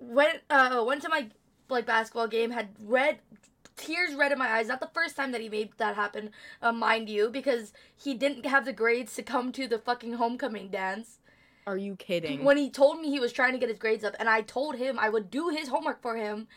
[0.00, 1.28] Went uh went to my
[1.68, 2.50] like basketball game.
[2.50, 3.18] Had red
[3.78, 4.68] tears red in my eyes.
[4.68, 8.44] Not the first time that he made that happen, uh, mind you, because he didn't
[8.44, 11.18] have the grades to come to the fucking homecoming dance.
[11.66, 12.44] Are you kidding?
[12.44, 14.76] When he told me he was trying to get his grades up, and I told
[14.76, 16.48] him I would do his homework for him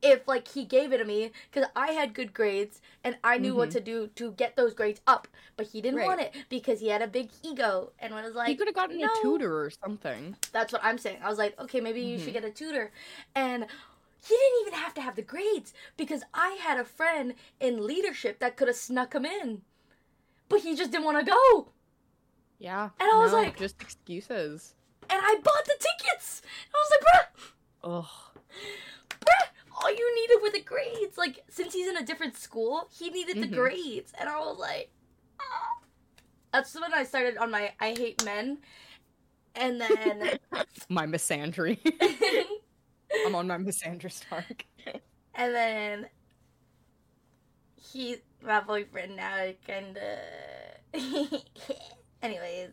[0.00, 3.56] if like he gave it to me because I had good grades and I knew
[3.56, 3.72] what Mhm.
[3.72, 5.26] to do to get those grades up.
[5.56, 6.06] But he didn't Right.
[6.06, 8.98] want it because he had a big ego and was like, he could have gotten
[8.98, 9.06] no.
[9.06, 10.36] a tutor or something.
[10.52, 11.18] that's what I'm saying.
[11.22, 12.24] I was like, okay, maybe you Mhm.
[12.24, 12.92] should get a tutor.
[13.34, 13.66] And
[14.28, 18.38] he didn't even have to have the grades because I had a friend in leadership
[18.40, 19.62] that could have snuck him in.
[20.48, 21.68] But he just didn't want to go.
[22.58, 22.90] Yeah.
[23.00, 24.74] And I was like- just excuses.
[25.10, 26.42] And I bought the tickets.
[26.74, 27.02] I was like,
[27.84, 28.04] bruh, Ugh.
[29.20, 29.48] bruh,
[29.80, 31.16] all you needed were the grades.
[31.16, 33.54] Like, since he's in a different school, he needed the Mhm.
[33.54, 34.12] grades.
[34.18, 34.90] And I was like,
[35.40, 35.78] ah.
[36.52, 38.58] That's when I started on my I hate men.
[39.54, 40.38] And then
[40.88, 41.78] My misandry.
[43.26, 44.64] I'm on my misandry Stark.
[45.34, 46.06] And then
[47.92, 50.18] he's my boyfriend now, kinda.
[52.22, 52.70] Anyways,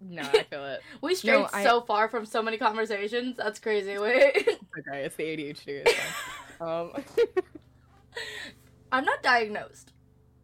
[0.00, 0.80] No, I feel it.
[1.00, 3.36] we strayed I- so far from so many conversations.
[3.36, 3.98] That's crazy.
[3.98, 4.36] Wait,
[4.78, 5.84] Okay, it's the ADHD.
[5.86, 5.94] It's
[6.60, 6.92] um,
[8.92, 9.92] I'm not diagnosed.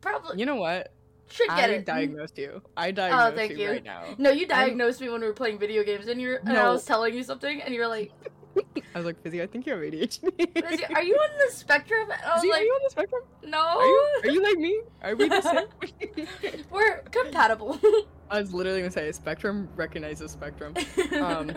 [0.01, 0.93] Probably you know what?
[1.31, 1.87] Should get I it.
[1.87, 2.63] diagnosed you.
[2.77, 3.71] I oh, diagnosed thank you, you.
[3.71, 4.05] right now.
[4.19, 6.85] No, you diagnosed me when we were playing video games, and you're and I was
[6.85, 8.13] telling you something, and you're like,
[8.57, 10.03] I was like, Fizzy, I think you have ADHD.
[10.39, 12.91] "Is it- "Are you on the spectrum?" And I was Fizzy, are you on the
[12.91, 13.23] spectrum?
[13.45, 14.21] "No, Are you?
[14.25, 14.81] Are you like me?
[15.03, 16.57] Are we the same?
[16.71, 17.79] we're compatible."
[18.31, 20.75] I was literally gonna say Spectrum recognizes Spectrum.
[21.21, 21.51] Um,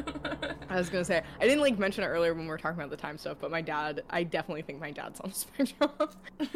[0.70, 2.90] I was gonna say I didn't like mention it earlier when we were talking about
[2.90, 5.92] the time stuff, but my dad, I definitely think my dad's on spectrum.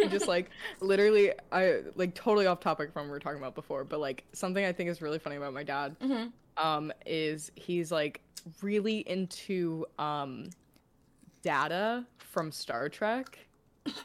[0.09, 0.49] Just like
[0.81, 4.23] literally, I like totally off topic from what we were talking about before, but like
[4.33, 6.31] something I think is really funny about my dad, Mhm.
[6.57, 8.21] um, is he's like
[8.61, 10.49] really into um,
[11.43, 13.37] data from Star Trek.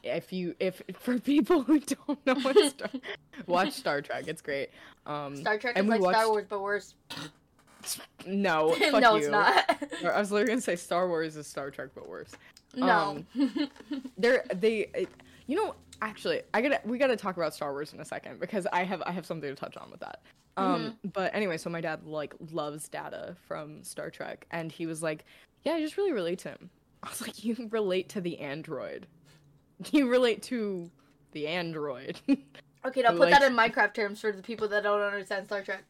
[0.03, 2.91] If you, if for people who don't know what Star,
[3.47, 4.71] watch Star Trek, it's great.
[5.07, 6.95] Um, Star Trek and is we like Star Wars, but worse.
[8.27, 9.23] no, fuck no, you.
[9.23, 9.79] it's not.
[10.05, 12.31] I was literally gonna say Star Wars is Star Trek but worse.
[12.77, 13.25] no.
[14.19, 15.09] They're they, it-
[15.47, 18.67] you know, actually, I gotta we gotta talk about Star Wars in a second because
[18.73, 20.21] I have I have something to touch on with that.
[20.57, 25.03] Um, but anyway, so my dad like loves Data from Star Trek, and he was
[25.03, 25.25] like,
[25.65, 26.71] "Yeah, I just really relate to him."
[27.03, 29.07] I was like, you relate to the android.
[29.93, 30.91] You relate to
[31.33, 32.21] the android.
[32.85, 35.85] Okay, now put that in Minecraft terms for the people that don't understand Star Trek.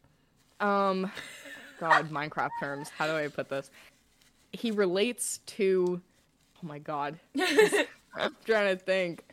[0.61, 1.11] um,
[1.81, 2.91] God, Minecraft terms.
[2.91, 3.71] How do I put this?
[4.53, 6.03] He relates to.
[6.63, 7.19] Oh my God.
[8.15, 9.25] I'm trying to think.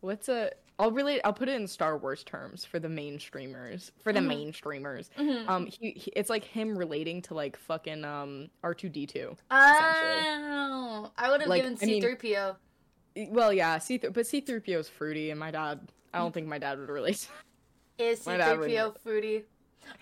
[0.00, 0.50] What's a?
[0.80, 1.20] I'll relate.
[1.24, 3.92] I'll put it in Star Wars terms for the mainstreamers.
[4.02, 4.50] For the Mhm.
[4.52, 5.10] mainstreamers.
[5.16, 5.48] Mhm.
[5.48, 9.36] Um, he, he it's like him relating to like fucking um R two D two.
[9.52, 12.56] Oh, I would have Like, given I C3PO.
[13.16, 15.80] Well, yeah, C but C three PO is fruity, and my dad.
[16.12, 17.28] I don't think my dad would relate.
[17.98, 19.44] Is C3PO fruity?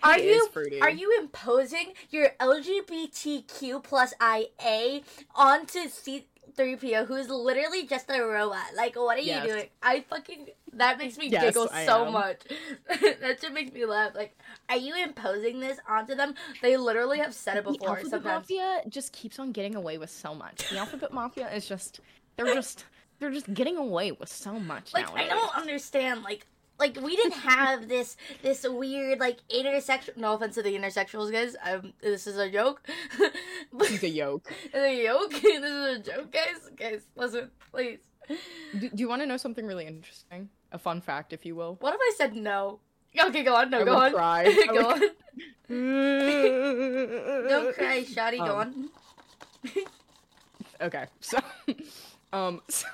[0.03, 0.81] Are you fruity.
[0.81, 5.01] are you imposing your LGBTQ plus IA
[5.35, 8.75] onto C3PO, who is literally just a robot?
[8.77, 9.45] Like, what are Yes.
[9.47, 9.69] you doing?
[9.83, 12.13] I fucking that makes me Yes, giggle I so am.
[12.13, 12.43] much.
[13.21, 14.15] that just makes me laugh.
[14.15, 14.37] Like,
[14.69, 16.35] are you imposing this onto them?
[16.63, 17.79] They literally have said it before.
[17.79, 17.87] the.
[17.87, 20.69] Alphabet Sometimes Mafia just keeps on getting away with so much.
[20.69, 22.01] The Alphabet Mafia is just
[22.37, 22.85] they're just
[23.19, 25.29] they're just getting away with so much like nowadays.
[25.31, 26.23] I don't understand.
[26.23, 26.47] Like
[26.79, 30.17] like we didn't have this this weird like intersexual.
[30.17, 31.57] No offense to the intersexuals, guys.
[31.65, 32.87] Um, this is a joke.
[33.89, 34.51] He's a yoke.
[34.73, 35.31] Is a joke?
[35.43, 36.71] this is a joke, guys.
[36.77, 37.99] Guys, listen, please.
[38.79, 40.51] Do, do you want to know something really interesting?
[40.73, 41.77] A fun fact, if you will.
[41.81, 42.81] What if I said no?
[43.19, 43.71] Okay, go on.
[43.71, 44.13] No, I go on.
[44.13, 44.67] cry.
[44.73, 45.01] Go on.
[47.49, 48.39] Don't cry, Shoddy.
[48.39, 48.91] Go Um,
[49.65, 49.75] on.
[50.81, 51.39] okay so
[52.33, 52.87] um so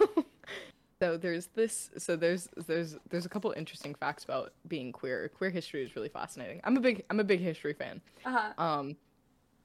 [1.01, 5.51] so there's this so there's there's there's a couple interesting facts about being queer queer
[5.51, 8.63] history is really fascinating i'm a big i'm a big history fan Uh huh.
[8.63, 8.97] um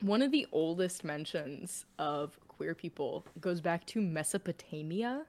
[0.02, 5.26] one of the oldest mentions of queer people goes back to mesopotamia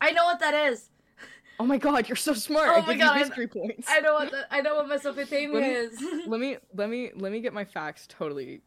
[0.00, 0.90] I know what that is.
[1.58, 4.30] oh my god you're so smart Oh my God, I- history points I know what
[4.30, 4.46] that.
[4.50, 6.02] I know what Mesopotamia Let me- is.
[6.26, 8.60] let me let me let me get my facts totally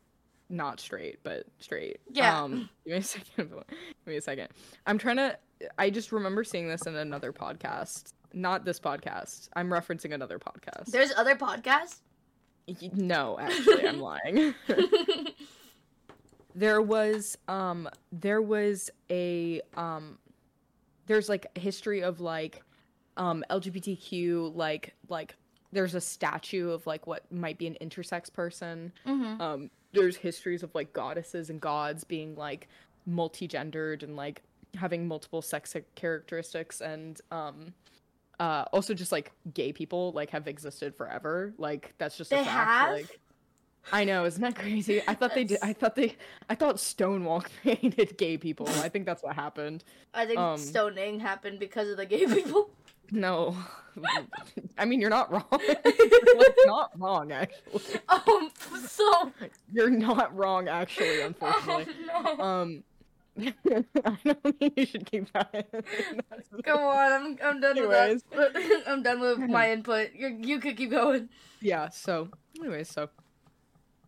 [0.51, 1.99] not straight but straight.
[2.11, 2.41] Yeah.
[2.43, 3.65] um give me a second give
[4.05, 4.49] me a second.
[4.85, 5.37] I'm trying to
[5.77, 8.13] i just remember seeing this in another podcast.
[8.33, 9.49] Not this podcast.
[9.55, 10.85] I'm referencing another podcast.
[10.87, 12.01] There's other podcasts.
[12.67, 14.53] Y- no actually i'm lying.
[16.53, 20.17] There was um there was a um
[21.07, 22.61] there's like a history of like
[23.17, 25.35] um lgbtq like like
[25.71, 28.91] there's a statue of like what might be an intersex person.
[29.07, 29.41] Mm-hmm.
[29.41, 32.67] um there's histories of like goddesses and gods being like
[33.05, 34.41] multi-gendered and like
[34.75, 37.73] having multiple sex characteristics and um
[38.39, 42.43] uh also just like gay people like have existed forever like that's just a They
[42.43, 42.91] fact have?
[42.93, 43.19] like
[43.91, 45.01] I know, isn't that crazy?
[45.07, 45.57] I thought they did.
[45.63, 46.15] I thought they.
[46.47, 48.69] I thought Stonewall created gay people.
[48.69, 49.83] I think that's what happened.
[50.13, 52.69] I think Um, stoning happened because of the gay people.
[53.11, 53.55] No,
[54.77, 55.45] I mean you're not wrong.
[55.85, 57.99] you're not wrong, actually.
[58.09, 58.51] Um.
[58.87, 59.31] So.
[59.71, 61.21] You're not wrong, actually.
[61.21, 61.93] Oh Unfortunately.
[62.07, 62.43] no.
[62.43, 62.83] Um,
[63.37, 65.65] I don't think you should keep that.
[66.63, 67.11] Come on.
[67.11, 67.37] I'm.
[67.43, 68.23] I'm done Anyways.
[68.31, 68.83] with that.
[68.87, 70.11] I'm done with my input.
[70.13, 70.37] You.
[70.41, 71.29] You could keep going.
[71.61, 71.89] yeah.
[71.89, 73.09] So, anyways, so.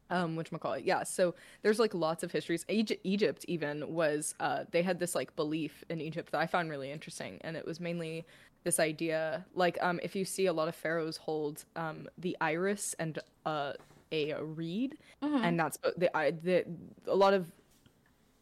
[0.10, 0.84] Um, which call it?
[0.84, 1.04] Yeah.
[1.04, 2.66] So there's like lots of histories.
[2.70, 4.36] Egypt, Egypt even was.
[4.40, 7.66] Uh, they had this like belief in Egypt that I found really interesting, and it
[7.66, 8.26] was mainly
[8.64, 12.96] this idea, like, um, if you see a lot of pharaohs hold um the iris
[13.00, 13.74] and uh
[14.12, 15.44] a reed, Mhm.
[15.44, 16.66] and that's the I the
[17.08, 17.52] a lot of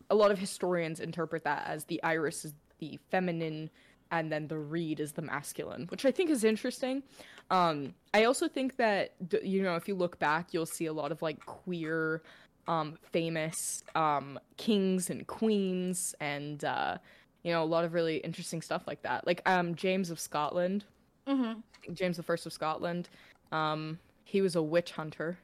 [0.10, 3.70] a lot of historians interpret that as the iris is the feminine
[4.12, 7.02] and then the reed is the masculine which i think is interesting
[7.50, 11.14] um i also think that you know if you look back you'll see a lot
[11.14, 12.22] of like queer
[12.68, 16.98] um famous um kings and queens and uh
[17.44, 20.84] you know a lot of really interesting stuff like that like um james of scotland
[21.28, 21.62] Mhm.
[21.94, 23.08] James the First of Scotland.
[23.52, 25.38] Um, he was a witch hunter.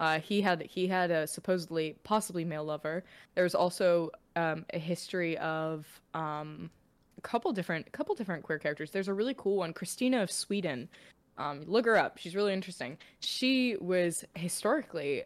[0.00, 3.04] Uh, he had he had a supposedly possibly male lover.
[3.34, 6.70] There's also um, a history of um,
[7.18, 8.90] a couple different couple different queer characters.
[8.92, 10.88] There's a really cool one, Christina of Sweden.
[11.36, 12.16] Um, look her up.
[12.16, 12.96] She's really interesting.
[13.20, 15.24] She was historically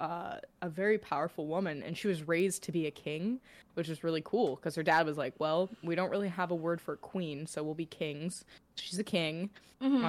[0.00, 3.40] uh, a very powerful woman, and she was raised to be a king,
[3.74, 6.54] which is really cool because her dad was like, "Well, we don't really have a
[6.54, 8.44] word for queen, so we'll be kings."
[8.76, 9.50] She's a king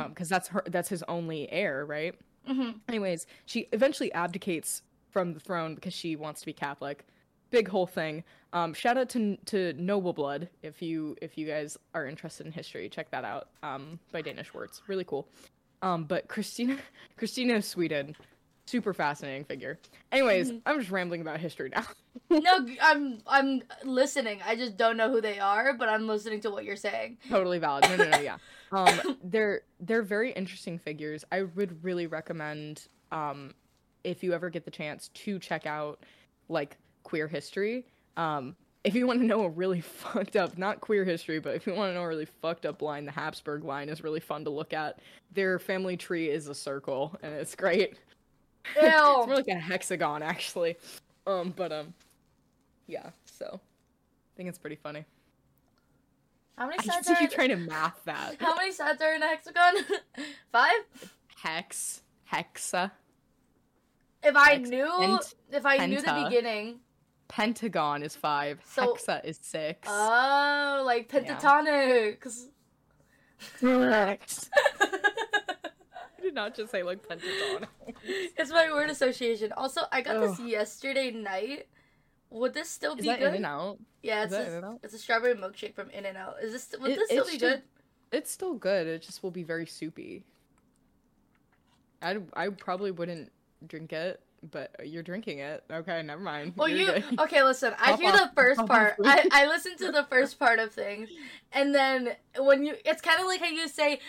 [0.10, 2.16] because that's her that's his only heir right?
[2.48, 2.80] Mhm.
[2.88, 7.06] anyways she eventually abdicates from the throne because she wants to be catholic.
[7.50, 8.24] Big whole thing.
[8.54, 12.52] Um shout out to to noble blood if you if you guys are interested in
[12.52, 14.82] history check that out um by Dana Schwartz.
[14.88, 15.28] Really cool.
[15.82, 16.78] Um but christina
[17.18, 18.16] christina of sweden
[18.66, 19.78] super fascinating figure
[20.12, 20.62] anyways Mhm.
[20.66, 21.84] i'm just rambling about history now
[22.30, 23.20] No, I'm.
[23.28, 24.40] I'm listening.
[24.46, 27.18] I just don't know who they are, but I'm listening to what you're saying.
[27.30, 27.84] totally valid.
[27.90, 28.38] No, no, no, yeah.
[28.72, 31.24] Um, they're they're very interesting figures.
[31.32, 33.54] I would really recommend um,
[34.06, 36.04] if you ever get the chance to check out
[36.48, 37.86] like queer history.
[38.18, 41.68] Um, if you want to know a really fucked up, not queer history, but if
[41.68, 44.46] you want to know a really fucked up line, the Habsburg line is really fun
[44.46, 45.00] to look at.
[45.34, 48.00] Their family tree is a circle, and it's great.
[48.76, 48.82] Ew.
[48.88, 50.78] it's more like a hexagon, actually.
[51.28, 51.94] Um, but um,
[52.88, 53.10] yeah.
[53.26, 55.06] So, I think it's pretty funny.
[56.58, 57.32] How many sides see are you in...
[57.34, 58.36] trying to math that.
[58.40, 59.74] How many sides are in a hexagon?
[60.52, 60.72] Five?
[61.44, 62.02] Hex,
[62.32, 62.92] hexa,
[64.24, 66.80] If I Hex- knew pent- if I knew the beginning.
[67.28, 68.62] pentagon is five.
[68.66, 69.88] So- hexa is six.
[69.92, 71.38] Oh, like Yeah.
[71.38, 72.46] Pentatonix.
[73.60, 74.50] Correct.
[76.36, 77.68] I did not just say like pentagon.
[78.04, 79.54] it's my word association.
[79.54, 81.68] Also, I got this yesterday night.
[82.30, 83.30] Would this still Is be that good?
[83.30, 83.80] in and out?
[84.04, 84.80] Yeah, Is it's that a, In-N-Out?
[84.84, 86.36] it's a strawberry milkshake from In-N-Out.
[86.44, 87.62] Is this would It- this still be should- good?
[88.12, 88.88] It's still good.
[88.88, 90.24] It just will be very soupy.
[92.02, 93.32] I I probably wouldn't
[93.66, 94.20] drink it,
[94.52, 95.64] but you're drinking it.
[95.72, 96.54] Okay, never mind.
[96.56, 97.20] Well, You're you good.
[97.22, 97.42] okay?
[97.44, 98.96] Listen, I Hop hear off- the first hop part.
[99.06, 99.30] I please.
[99.32, 101.10] I listened to the first part of things,
[101.54, 104.00] and then when you, it's kind of like how you say,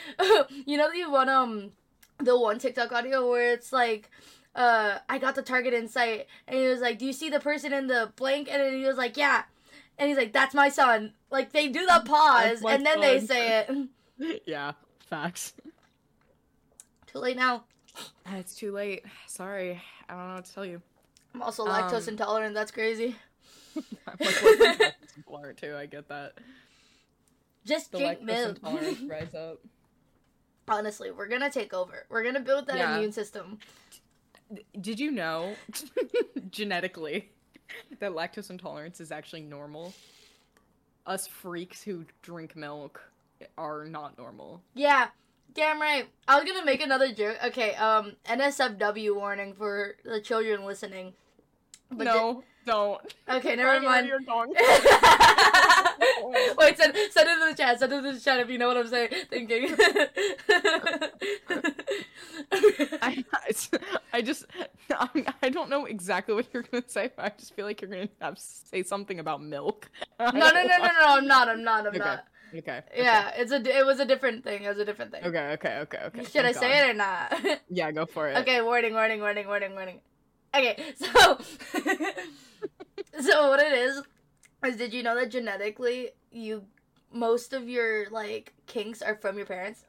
[0.66, 1.72] you know, you want um,
[2.18, 4.10] the one TikTok audio where it's like,
[4.54, 7.72] uh, I got the target insight, and he was like, "Do you see the person
[7.72, 9.42] in the blank?" And then he was like, "Yeah,"
[9.98, 13.66] and he's like, "That's my son." Like they do the pause, and then they say
[13.68, 14.42] it.
[14.46, 14.72] yeah,
[15.10, 15.52] facts.
[17.12, 17.64] Too late now.
[18.32, 19.04] It's too late.
[19.26, 20.82] Sorry, I don't know what to tell you.
[21.34, 22.54] I'm also lactose Um, intolerant.
[22.54, 23.14] That's crazy.
[23.76, 23.84] I'm
[24.18, 25.76] like, what the people too.
[25.76, 26.34] I get that.
[27.66, 28.58] Just The drink milk.
[28.62, 29.60] rise up.
[30.68, 32.06] Honestly, we're gonna take over.
[32.08, 32.96] We're gonna build that Yeah.
[32.96, 33.58] immune system.
[34.80, 35.54] Did you know
[36.50, 37.30] genetically
[37.98, 39.94] that lactose intolerance is actually normal?
[41.06, 43.00] Us freaks who drink milk
[43.56, 44.60] are not normal.
[44.74, 45.08] Yeah,
[45.54, 46.08] damn right.
[46.26, 47.36] I was gonna make another joke.
[47.46, 51.14] Okay, um, NSFW warning for the children listening.
[51.90, 53.00] But no, don't.
[53.28, 54.10] okay, never mind.
[56.58, 57.78] Wait, send, send it in the chat.
[57.78, 59.10] Send it in the chat if you know what I'm saying.
[59.30, 59.74] Thinking.
[63.02, 63.24] I,
[64.12, 64.46] I just,
[64.90, 67.10] I, I don't know exactly what you're gonna say.
[67.14, 69.90] But I just feel like you're gonna have to say something about milk.
[70.20, 71.06] no, no, no, no, no.
[71.06, 71.48] I'm not.
[71.48, 71.80] I'm not.
[71.86, 71.98] I'm Okay.
[71.98, 72.24] not.
[72.54, 72.82] Okay.
[72.96, 73.56] Yeah, it's a.
[73.56, 74.62] It was a different thing.
[74.62, 75.24] It was a different thing.
[75.24, 75.52] Okay.
[75.52, 75.78] Okay.
[75.78, 75.98] Okay.
[76.06, 76.24] Okay.
[76.24, 77.60] Should I Thank say it or not?
[77.68, 78.36] Yeah, go for it.
[78.38, 80.00] Okay, warning, warning, warning, warning, warning.
[80.54, 81.38] Okay, so
[83.20, 84.02] so what it is
[84.66, 86.64] is did you know that genetically you
[87.12, 89.84] most of your like kinks are from your parents?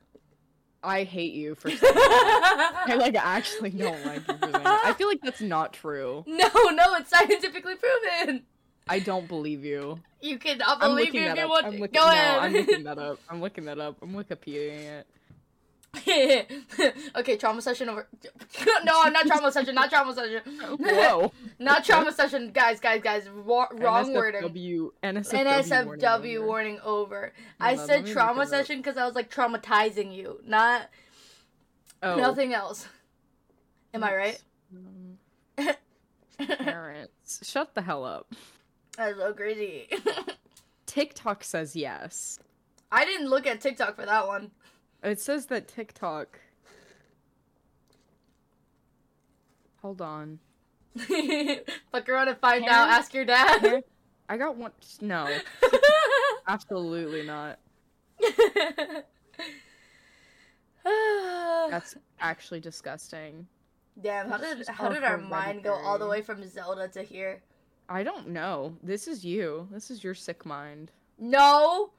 [0.83, 2.83] I hate you for saying that.
[2.87, 4.81] I like actually don't like you for saying that.
[4.85, 6.23] I feel like that's not true.
[6.27, 8.43] No, no, it's scientifically proven.
[8.89, 9.99] I don't believe you.
[10.21, 11.65] You cannot believe me if that you want.
[11.65, 11.79] I'm to.
[11.79, 12.39] looking, Go no, ahead.
[12.39, 13.19] I'm looking that up.
[13.29, 13.97] I'm looking that up.
[14.01, 15.07] I'm Wikipediaing it.
[17.15, 18.07] okay, trauma session over.
[18.83, 19.75] no, I'm not trauma session.
[19.75, 20.41] Not trauma session.
[20.79, 21.31] Whoa.
[21.59, 23.29] not trauma session, guys, guys, guys.
[23.45, 24.43] Wa- wrong wording.
[24.43, 27.33] NSFW, NSFW, NSFW warning over.
[27.59, 30.89] I said trauma session because I was like traumatizing you, not
[32.03, 32.87] Oh, nothing else.
[33.93, 34.43] Am I right?
[34.71, 35.17] um,
[36.37, 38.31] parents, shut the hell up.
[38.97, 39.89] That's so crazy.
[40.85, 42.39] TikTok says yes.
[42.91, 44.51] I didn't look at TikTok for that one.
[45.03, 46.39] It says that TikTok.
[49.81, 50.39] Hold on.
[50.97, 52.89] Fuck around and find Parents- out.
[52.89, 53.61] Ask your dad.
[53.61, 53.83] Here-
[54.29, 54.71] I got one.
[54.99, 55.37] No,
[56.47, 57.59] absolutely not.
[61.69, 63.47] That's actually disgusting.
[64.01, 67.41] Damn, how did how did our mind go all the way from Zelda to here?
[67.89, 68.75] I don't know.
[68.83, 69.67] This is you.
[69.71, 70.91] This is your sick mind.
[71.17, 71.91] No,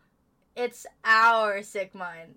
[0.54, 2.34] it's our sick mind.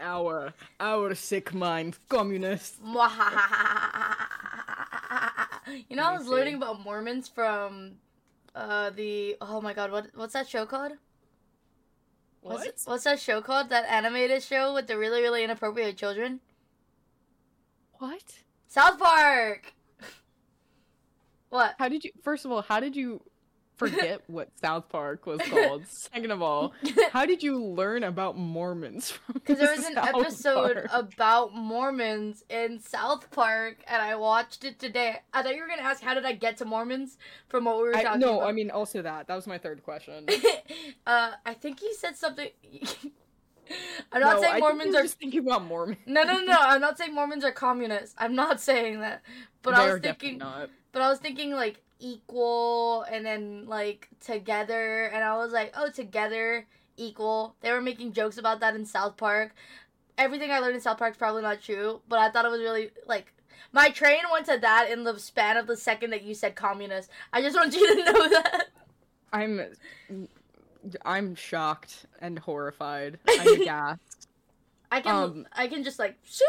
[0.00, 2.80] Our our sick mind, communist.
[5.88, 7.96] you know, I was learning about Mormons from
[8.54, 10.92] uh the oh my god, what what's that show called?
[12.40, 12.60] What?
[12.60, 13.70] What's, what's that show called?
[13.70, 16.40] That animated show with the really really inappropriate children?
[17.98, 18.42] What?
[18.68, 19.74] South Park.
[21.50, 21.76] What?
[21.78, 22.10] How did you?
[22.22, 23.22] First of all, how did you
[23.78, 25.86] forget what South Park was called?
[25.86, 26.72] Second of all,
[27.12, 29.18] how did you learn about Mormons?
[29.32, 30.88] Because there was an South episode Park?
[30.92, 35.20] about Mormons in South Park, and I watched it today.
[35.32, 37.16] I thought you were gonna ask how did I get to Mormons
[37.48, 38.48] from what we were I, talking no, about.
[38.48, 39.28] I mean also that.
[39.28, 40.26] That was my third question.
[41.06, 42.48] uh, I think he said something.
[44.12, 45.02] I'm not no, saying I Mormons are.
[45.02, 45.98] just thinking about Mormons.
[46.06, 46.56] No, no, no.
[46.58, 48.14] I'm not saying Mormons are communists.
[48.18, 49.22] I'm not saying that.
[49.62, 50.38] But I They're was thinking.
[50.38, 50.70] not.
[50.92, 55.90] But I was thinking like equal and then like together, and I was like, oh,
[55.90, 57.56] together equal.
[57.60, 59.54] They were making jokes about that in South Park.
[60.16, 62.60] Everything I learned in South Park is probably not true, but I thought it was
[62.60, 63.32] really like
[63.72, 67.10] My train went to that in the span of the second that you said communist.
[67.32, 68.68] I just want you to know that.
[69.32, 69.60] I'm
[71.04, 73.18] I'm shocked and horrified.
[73.28, 74.28] I'm aghast.
[74.90, 76.44] I can Um, I can just like shoot.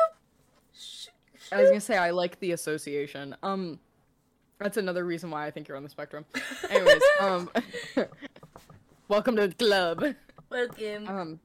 [0.74, 1.12] shoot,
[1.52, 3.36] I was gonna say I like the association.
[3.44, 3.80] Um,
[4.60, 6.26] that's another reason why I think you're on the spectrum.
[6.70, 7.50] Anyways, um,
[9.08, 10.04] welcome to the club.
[10.50, 11.08] Welcome.
[11.08, 11.40] Um,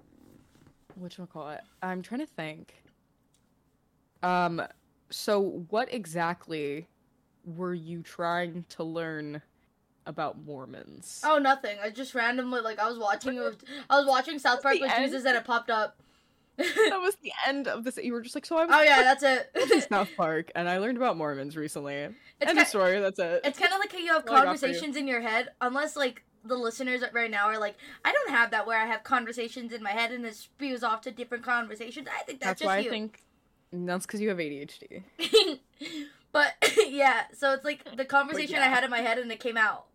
[0.96, 1.60] what call it?
[1.82, 2.74] I'm trying to think.
[4.22, 4.62] Um,
[5.10, 6.88] so what exactly
[7.44, 9.42] were you trying to learn
[10.06, 11.20] about Mormons?
[11.24, 11.76] Oh, nothing.
[11.82, 13.38] I just randomly like I was watching.
[13.38, 15.04] I was watching South Park with end?
[15.04, 15.96] Jesus, and it popped up.
[16.56, 17.96] That was the end of this.
[17.96, 19.88] You were just like, so I was oh yeah, that's it.
[19.88, 21.94] South Park, and I learned about Mormons recently.
[21.94, 23.00] It's End of story.
[23.00, 23.40] That's it.
[23.44, 24.72] It's kind of like how you have That's all I got for you.
[24.72, 28.50] conversations in your head, unless like the listeners right now are like, I don't have
[28.50, 32.06] that where I have conversations in my head and it spews off to different conversations.
[32.08, 33.22] I think that's, That's why just I think
[33.72, 35.02] that's because you have ADHD.
[36.32, 36.52] but
[36.88, 39.86] yeah, so it's like the conversation I had in my head and it came out.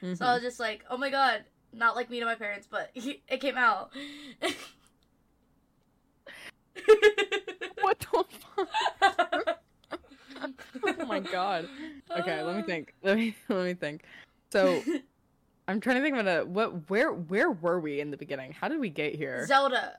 [0.00, 0.22] So Mhm.
[0.22, 3.40] I was just like, oh my god, not like me to my parents, but it
[3.40, 3.92] came out.
[7.80, 8.24] What the
[8.56, 9.58] fuck?
[11.00, 11.68] oh my god.
[12.18, 12.94] Okay, let me think.
[13.02, 14.02] Let me let me think.
[14.52, 14.82] So
[15.68, 18.52] I'm trying to think of a what where where were we in the beginning?
[18.52, 19.46] How did we get here?
[19.46, 19.98] Zelda.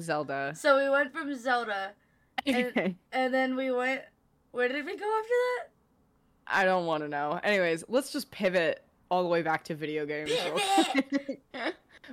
[0.00, 0.52] Zelda.
[0.56, 1.92] So we went from Zelda,
[2.46, 2.96] And- Okay.
[3.12, 4.02] and then we went.
[4.52, 5.68] Where did we go after that?
[6.46, 7.40] I don't want to know.
[7.42, 10.30] Anyways, let's just pivot all the way back to video games.
[10.92, 11.42] Pivot!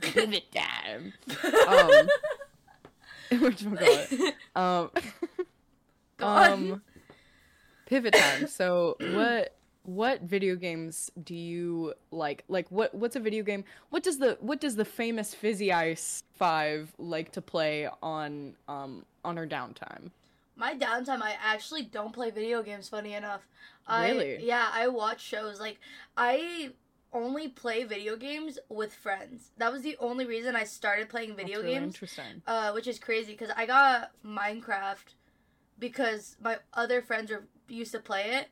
[0.01, 1.13] pivot time.
[1.67, 2.07] Um,
[3.39, 4.33] Whatchamacallit?
[4.55, 4.91] Um,
[6.17, 6.51] Go on.
[6.51, 6.81] um,
[7.85, 8.47] pivot time.
[8.47, 12.43] So what what video games do you like?
[12.49, 13.63] Like what what's a video game?
[13.89, 19.05] What does the what does the famous Fizzy Ice Five like to play on um
[19.23, 20.11] on her downtime?
[20.57, 22.89] My downtime, I actually don't play video games.
[22.89, 23.47] Funny enough,
[23.87, 24.45] I, Really?
[24.45, 25.59] Yeah, I watch shows.
[25.59, 25.77] Like
[26.17, 26.71] I
[27.13, 29.51] only play video games with friends.
[29.57, 31.95] That was the only reason I started playing video really games.
[31.95, 32.41] Interesting.
[32.47, 35.13] Uh, which is crazy because I got Minecraft
[35.79, 38.47] because my other friends were used to play it,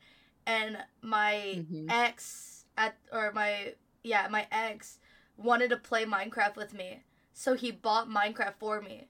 [0.46, 1.34] and my
[1.72, 1.90] Mhm.
[1.90, 5.00] ex at or my yeah my ex
[5.38, 7.04] wanted to play Minecraft with me,
[7.34, 9.10] so he bought Minecraft for me,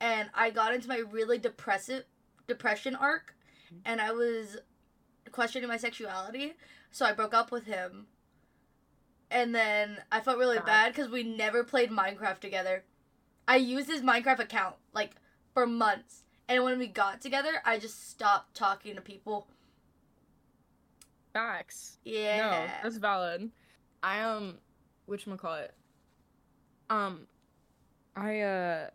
[0.00, 2.04] and I got into my really depressive
[2.46, 3.34] depression arc,
[3.84, 4.58] and I was
[5.32, 6.54] questioning my sexuality,
[6.90, 8.06] so I broke up with him.
[9.34, 10.66] And then I felt really God.
[10.66, 12.84] bad because we never played Minecraft together.
[13.48, 15.10] I used his Minecraft account like
[15.52, 19.48] for months, and when we got together, I just stopped talking to people.
[21.32, 21.98] Facts.
[22.04, 22.36] Yeah.
[22.36, 23.50] No, that's valid.
[24.04, 24.58] I um,
[25.06, 25.74] which call it?
[26.88, 27.26] Um,
[28.14, 28.90] I uh,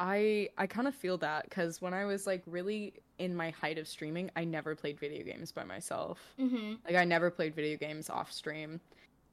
[0.00, 3.78] I I kind of feel that because when I was like really in my height
[3.78, 6.18] of streaming, I never played video games by myself.
[6.36, 8.80] hmm Like I never played video games off stream.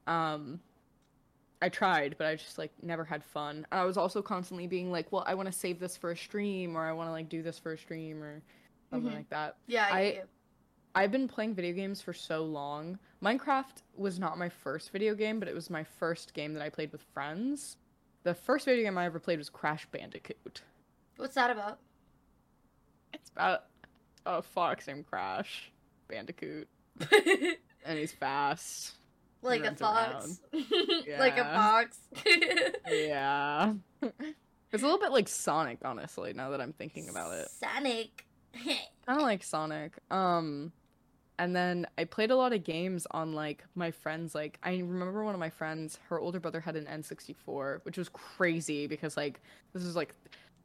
[0.06, 0.60] Um,
[1.62, 3.66] I tried, but I just like never had fun.
[3.70, 6.16] And I was also constantly being like, well, I want to save this for a
[6.16, 8.42] stream, or I want to like do this for a stream, or
[8.90, 9.16] something Mhm.
[9.16, 9.56] like that.
[9.66, 10.22] Yeah, I, I-
[10.96, 12.98] I've been playing video games for so long.
[13.22, 16.68] Minecraft was not my first video game, but it was my first game that I
[16.68, 17.78] played with friends.
[18.22, 20.62] The first video game I ever played was Crash Bandicoot.
[21.16, 21.78] What's that about?
[23.12, 23.64] It's about
[24.26, 25.72] a fox named Crash
[26.08, 26.68] Bandicoot,
[27.84, 28.92] and he's fast.
[29.50, 30.40] like a fox.
[31.18, 31.98] like a fox.
[32.88, 33.74] Yeah.
[34.02, 37.48] it's a little bit like Sonic, honestly, now that I'm thinking about it.
[37.48, 38.24] Sonic.
[38.64, 39.92] Kind of like Sonic.
[40.10, 40.72] Um
[41.38, 45.24] and then I played a lot of games on like my friends like I remember
[45.24, 49.40] one of my friends, her older brother had an N64, which was crazy because like
[49.72, 50.14] this is like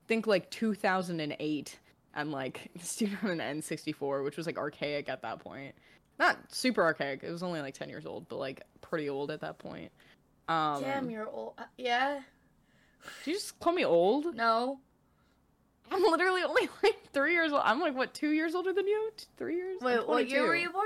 [0.08, 1.80] think like 2008
[2.16, 5.76] and like this dude had an N64, which was like archaic at that point.
[6.20, 7.24] Not super archaic.
[7.24, 9.92] It was only like 10 years old, but like pretty old at that point.
[10.48, 11.54] Um Damn, you're old.
[11.58, 12.20] Uh, Yeah.
[13.24, 14.36] Did you just call me old?
[14.36, 14.80] No.
[15.92, 17.62] I'm literally only like three years old.
[17.66, 19.12] I'm like what, two years older than you?
[19.38, 19.78] Three years?
[19.82, 20.86] Wait, what year were you born?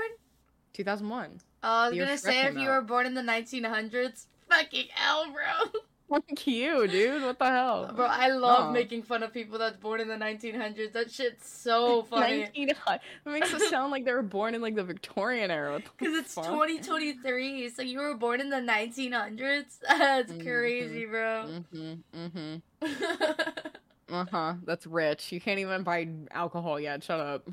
[0.74, 1.40] 2001.
[1.62, 2.82] Oh, I was gonna Shrek say if came you out.
[2.82, 4.26] were born in the 1900s.
[4.50, 5.80] Fucking hell, bro.
[6.08, 7.22] Fuck you, dude.
[7.22, 7.90] What the hell?
[7.94, 8.72] Bro, I love No.
[8.72, 10.92] making fun of people that's born in the 1900s.
[10.92, 12.40] That shit's so funny.
[12.42, 13.00] 1900.
[13.26, 15.80] It makes it sound like they were born in like the Victorian era.
[15.80, 16.44] Because it's fuck?
[16.46, 19.78] 2023, so you were born in the 1900s?
[19.88, 20.42] That's Mhm.
[20.42, 21.46] crazy, bro.
[21.72, 22.18] Mm-hmm.
[22.18, 23.66] Mm-hmm.
[24.12, 24.54] Uh-huh.
[24.64, 25.32] That's rich.
[25.32, 27.02] You can't even buy alcohol yet.
[27.02, 27.48] Shut up.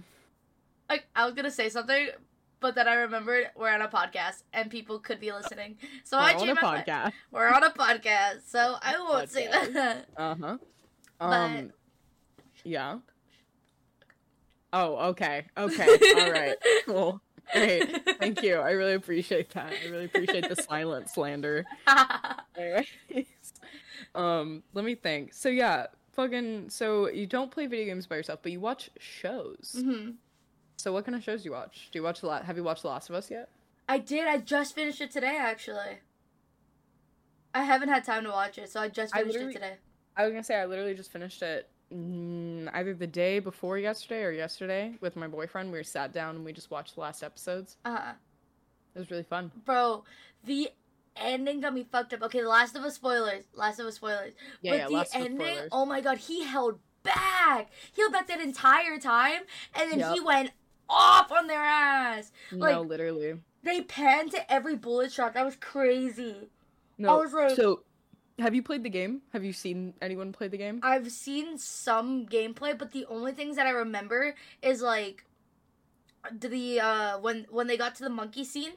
[0.89, 2.09] I, I was gonna say something,
[2.61, 5.77] but then I remembered we're on a podcast and people could be listening.
[6.05, 6.85] So We're I changed my mind.
[6.87, 7.11] podcast.
[7.31, 10.05] We're on a podcast, so I won't say that.
[10.15, 10.57] Uh-huh.
[11.19, 11.71] But- Um.
[12.63, 12.99] Yeah.
[14.73, 15.45] Oh, okay.
[15.57, 15.87] Okay.
[16.15, 16.55] All right.
[16.85, 17.21] Cool.
[17.53, 18.05] Great.
[18.19, 18.55] Thank you.
[18.55, 19.73] I really appreciate that.
[19.73, 21.65] I really appreciate the silent slander.
[22.57, 22.85] Anyways,
[24.15, 25.33] um, let me think.
[25.33, 26.69] So yeah, fucking.
[26.69, 29.75] So you don't play video games by yourself, but you watch shows.
[29.83, 30.11] hmm
[30.81, 31.89] So what kind of shows do you watch?
[31.91, 33.49] Do you watch the la- Have you watched The Last of Us yet?
[33.87, 34.27] I did.
[34.27, 35.99] I just finished it today, actually.
[37.53, 39.73] I haven't had time to watch it, so I just I finished it today.
[40.17, 44.23] I was gonna say I literally just finished it mm, either the day before yesterday
[44.23, 45.71] or yesterday with my boyfriend.
[45.71, 47.77] We sat down and we just watched the last episodes.
[47.85, 48.11] Uh huh.
[48.95, 49.51] It was really fun.
[49.65, 50.03] bro,
[50.45, 50.69] the
[51.15, 52.23] ending got me fucked up.
[52.23, 53.43] Okay, The Last of Us spoilers.
[53.53, 54.33] Last of Us spoilers.
[54.61, 54.87] Yeah, but yeah.
[54.87, 57.69] the Last ending, oh my god, he held back.
[57.93, 59.41] He held back that entire time,
[59.75, 60.13] and then Yep.
[60.13, 60.51] he went
[60.91, 62.31] off on their ass.
[62.51, 63.39] no, like- literally.
[63.63, 65.33] They panned to every bullet shot.
[65.35, 66.49] That was crazy.
[66.97, 67.17] No.
[67.17, 67.83] was like- so,
[68.39, 69.21] have you played the game?
[69.33, 70.79] Have you seen anyone play the game?
[70.83, 75.25] I've seen some gameplay, but the only things that I remember is like
[76.31, 78.73] the uh when when they got to the monkey scene.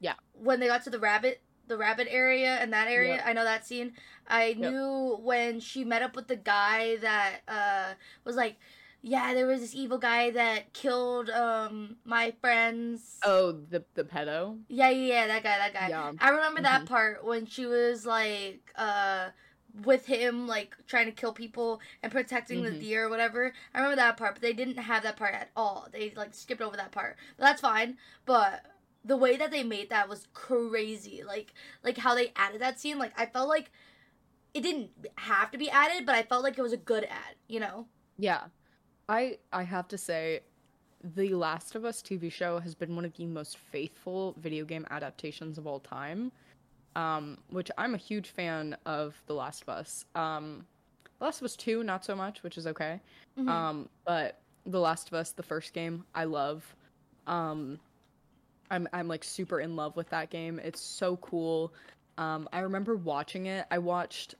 [0.00, 0.14] Yeah.
[0.32, 3.24] When they got to the rabbit the rabbit area and that area, Yep.
[3.26, 3.92] I know that scene.
[4.26, 8.56] I knew when she met up with the guy that uh was like
[9.02, 13.18] yeah, there was this evil guy that killed um my friends.
[13.24, 14.58] Oh, the the pedo.
[14.68, 15.88] Yeah, yeah, yeah, that guy, that guy.
[15.88, 16.12] Yeah.
[16.20, 16.86] I remember that Mhm.
[16.86, 19.30] part when she was like uh
[19.84, 22.80] with him like trying to kill people and protecting the Mhm.
[22.80, 23.52] deer or whatever.
[23.74, 25.88] I remember that part, but they didn't have that part at all.
[25.92, 27.16] They like skipped over that part.
[27.36, 27.98] But that's fine.
[28.24, 28.64] But
[29.04, 31.22] the way that they made that was crazy.
[31.22, 31.52] Like
[31.84, 33.70] like how they added that scene, like I felt like
[34.54, 37.36] it didn't have to be added, but I felt like it was a good ad,
[37.46, 37.86] you know?
[38.16, 38.44] Yeah.
[39.08, 40.40] I I have to say
[41.02, 44.86] The Last of Us TV show has been one of the most faithful video game
[44.90, 46.32] adaptations of all time.
[46.96, 50.04] Um, which I'm a huge fan of The Last of Us.
[50.14, 50.66] Um,
[51.18, 53.00] The Last of Us 2 not so much, which is okay.
[53.38, 53.48] Mhm.
[53.48, 56.74] Um, but The Last of Us, the first game, I love.
[57.26, 57.78] Um,
[58.70, 60.58] I'm I'm like super in love with that game.
[60.62, 61.72] It's so cool.
[62.18, 63.66] Um, I remember watching it.
[63.70, 64.34] I watched.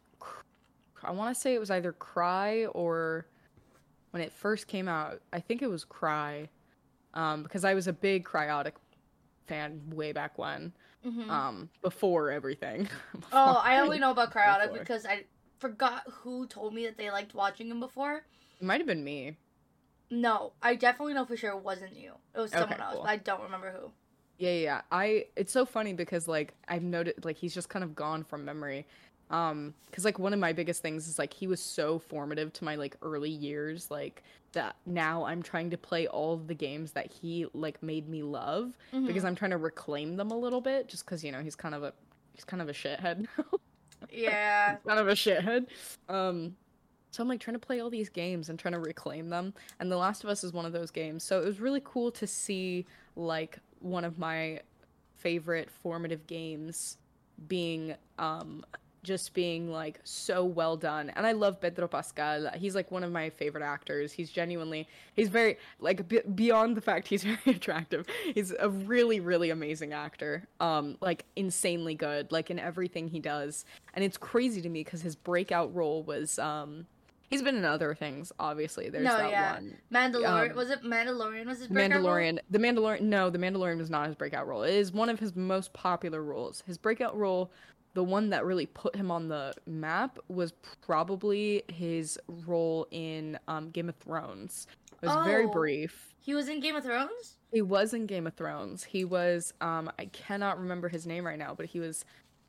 [1.03, 3.27] I want to say it was either Cry or
[4.11, 5.21] when it first came out.
[5.33, 6.49] I think it was Cry,
[7.15, 8.73] um, because I was a big Cryaotic
[9.47, 10.73] fan way back when.
[11.07, 11.29] Mhm.
[11.31, 12.89] Um, before everything.
[13.33, 14.79] Oh, I only know about Cryaotic Before.
[14.81, 15.25] because I
[15.59, 18.25] forgot who told me that they liked watching him before.
[18.61, 19.37] It might have been me.
[20.11, 22.13] No, I definitely know for sure it wasn't you.
[22.35, 23.03] It was Okay, someone else, cool.
[23.03, 23.91] but I don't remember who.
[24.39, 24.81] Yeah, yeah, yeah.
[24.91, 28.45] I it's so funny because like I've noted like he's just kind of gone from
[28.45, 28.87] memory.
[29.31, 32.65] Um cuz like one of my biggest things is like he was so formative to
[32.65, 34.23] my like early years like
[34.53, 38.77] that now I'm trying to play all the games that he like made me love
[39.07, 41.75] because I'm trying to reclaim them a little bit just cuz you know he's kind
[41.75, 41.93] of a
[42.33, 43.27] he's kind of a shithead.
[44.11, 45.67] yeah, He's kind of a shithead.
[46.09, 46.57] Um
[47.11, 49.55] so I'm like trying to play all these games and trying to reclaim them.
[49.81, 51.25] And The Last of Us is one of those games.
[51.25, 54.61] So it was really cool to see like one of my
[55.17, 56.99] favorite formative games
[57.49, 58.65] being um
[59.03, 63.13] just being like so well done and i love pedro pascal he's like one of
[63.13, 68.07] my favorite actors he's genuinely he's very like b- beyond the fact he's very attractive
[68.35, 73.65] he's a really really amazing actor um like insanely good like in everything he does
[73.95, 76.87] and it's crazy to me because his breakout role was um
[77.31, 79.55] he's been in other things obviously there's No, that yeah.
[79.55, 82.07] one Mandalorian Um, was it Mandalorian was his breakout role?
[82.09, 82.39] Mandalorian.
[82.51, 83.01] The Mandalorian.
[83.03, 84.63] No, the Mandalorian was not his breakout role.
[84.63, 86.63] It is one of his most popular roles.
[86.67, 87.51] His breakout role,
[87.95, 90.53] the one that really put him on the map, was
[90.87, 94.67] probably his role in um, Game of Thrones.
[95.03, 95.51] It was very Oh.
[95.51, 96.15] brief.
[96.21, 97.37] He was in Game of Thrones.
[97.51, 98.85] He was in Game of Thrones.
[98.85, 99.55] He was.
[99.61, 102.05] Um, I cannot remember his name right now, but he was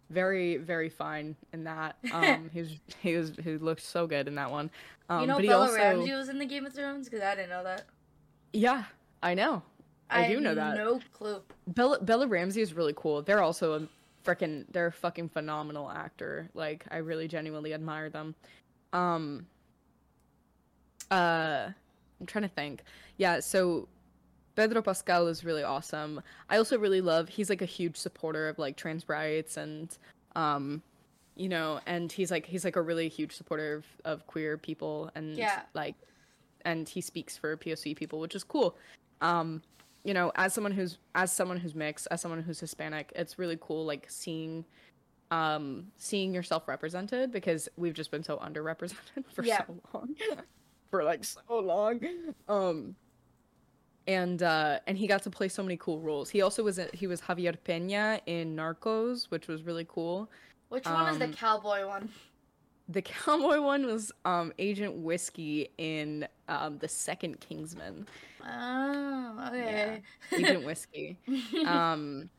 [0.09, 1.95] very, very fine in that.
[2.13, 2.71] Um, he was.
[3.01, 3.31] He was.
[3.43, 4.69] He looked so good in that one.
[5.09, 5.75] Um, you know but he Bella also.
[5.77, 7.85] Ramsey was in the Game of Thrones because I didn't know that.
[8.51, 8.83] Yeah,
[9.23, 9.61] I know.
[10.09, 10.75] I do know that.
[10.75, 11.41] No clue.
[11.67, 13.21] Bella Bella Ramsey is really cool.
[13.21, 13.87] They're also a
[14.25, 16.49] freaking they're a fucking phenomenal actor.
[16.53, 18.35] Like I really genuinely admire them.
[18.93, 19.45] Um
[21.11, 21.69] uh
[22.19, 22.83] I'm trying to think.
[23.17, 23.87] Yeah, so
[24.55, 26.21] Pedro Pascal is really awesome.
[26.49, 29.95] I also really love he's like a huge supporter of like trans rights and
[30.35, 30.81] um
[31.35, 35.09] you know, and he's like he's like a really huge supporter of, of queer people
[35.15, 35.61] and Yeah.
[35.73, 35.95] like
[36.65, 38.75] and he speaks for POC people, which is cool.
[39.21, 39.61] Um
[40.03, 43.57] you know, as someone who's as someone who's mixed, as someone who's Hispanic, it's really
[43.59, 44.65] cool like seeing
[45.31, 49.65] um seeing yourself represented because we've just been so underrepresented for Yeah.
[49.67, 50.15] so long.
[50.89, 51.99] for like so long.
[52.47, 52.95] Um
[54.07, 56.29] and uh and he got to play so many cool roles.
[56.29, 60.29] He also was he was Javier Peña in Narcos, which was really cool.
[60.69, 62.09] Which one is the Um, cowboy one?
[62.89, 68.07] The cowboy one was um Agent Whiskey in um the second Kingsman.
[68.45, 70.01] Oh, okay.
[70.33, 71.17] Agent Whiskey.
[71.65, 72.29] Um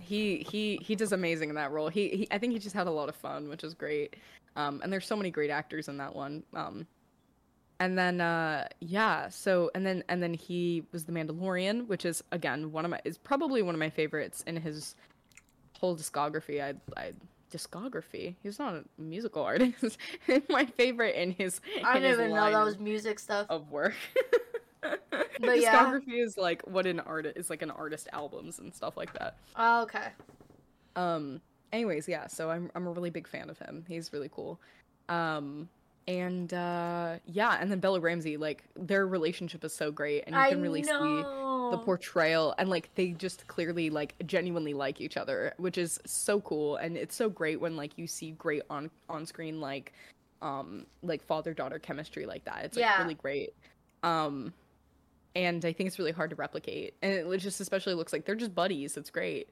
[0.00, 1.88] he he he does amazing in that role.
[1.88, 4.16] He, he I think he just had a lot of fun, which is great.
[4.56, 6.42] Um and there's so many great actors in that one.
[6.54, 6.86] Um
[7.80, 12.22] and then uh yeah, so and then and then he was the Mandalorian, which is
[12.32, 14.94] again one of my is probably one of my favorites in his
[15.78, 16.62] whole discography.
[16.62, 17.12] I I
[17.50, 18.36] discography.
[18.42, 19.98] He's not a musical artist.
[20.48, 23.46] my favorite in his I didn't his even know that was music stuff.
[23.48, 23.94] of work.
[25.40, 25.76] But yeah.
[25.76, 29.36] discography is like what an artist is like an artist albums and stuff like that.
[29.56, 30.08] Oh, okay.
[30.96, 31.40] Um
[31.72, 33.84] anyways, yeah, so I'm I'm a really big fan of him.
[33.88, 34.60] He's really cool.
[35.08, 35.68] Um
[36.08, 40.40] and uh yeah, and then Bella Ramsey, like their relationship is so great and you
[40.40, 41.22] I can really see
[41.70, 46.40] the portrayal and like they just clearly like genuinely like each other, which is so
[46.40, 49.92] cool and it's so great when like you see great on on screen like
[50.40, 52.64] um like father daughter chemistry like that.
[52.64, 53.02] It's like Yeah.
[53.02, 53.50] really great.
[54.02, 54.54] Um
[55.36, 56.94] and I think it's really hard to replicate.
[57.02, 58.96] And it just especially looks like they're just buddies.
[58.96, 59.50] It's great.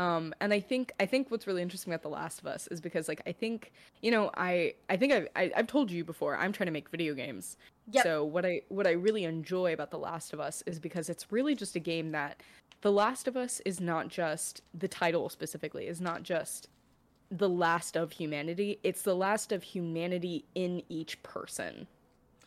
[0.00, 2.80] Um, and I think I think what's really interesting about The Last of Us is
[2.80, 3.70] because like I think
[4.00, 6.88] you know I I think I've I, I've told you before I'm trying to make
[6.88, 7.58] video games.
[7.90, 8.04] Yep.
[8.04, 11.30] So what I what I really enjoy about The Last of Us is because it's
[11.30, 12.40] really just a game that
[12.80, 16.68] The Last of Us is not just the title specifically is not just
[17.30, 18.80] the last of humanity.
[18.82, 21.86] It's the last of humanity in each person.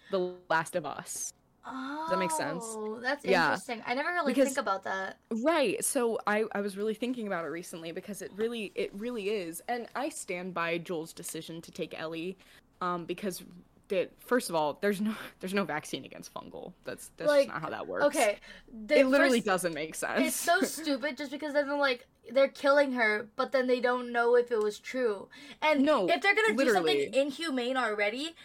[0.10, 1.34] The last of us.
[1.66, 2.66] Oh, that make sense?
[3.02, 3.46] That's Yeah.
[3.46, 3.82] interesting.
[3.86, 5.18] I never really Because- think about that.
[5.32, 5.84] Right.
[5.84, 9.62] So I I was really thinking about it recently because it really it really is.
[9.68, 12.38] And I stand by Joel's decision to take Ellie
[12.82, 13.44] um because
[13.90, 16.74] that first of all, there's no there's no vaccine against fungal.
[16.84, 18.06] That's that's Like, just not how that works.
[18.08, 18.40] Okay.
[18.88, 20.28] the It literally first- doesn't make sense.
[20.28, 24.12] It's so stupid just because then they're like they're killing her, but then they don't
[24.12, 25.28] know if it was true.
[25.62, 26.94] And No, if they're gonna literally.
[26.96, 28.36] do something inhumane already,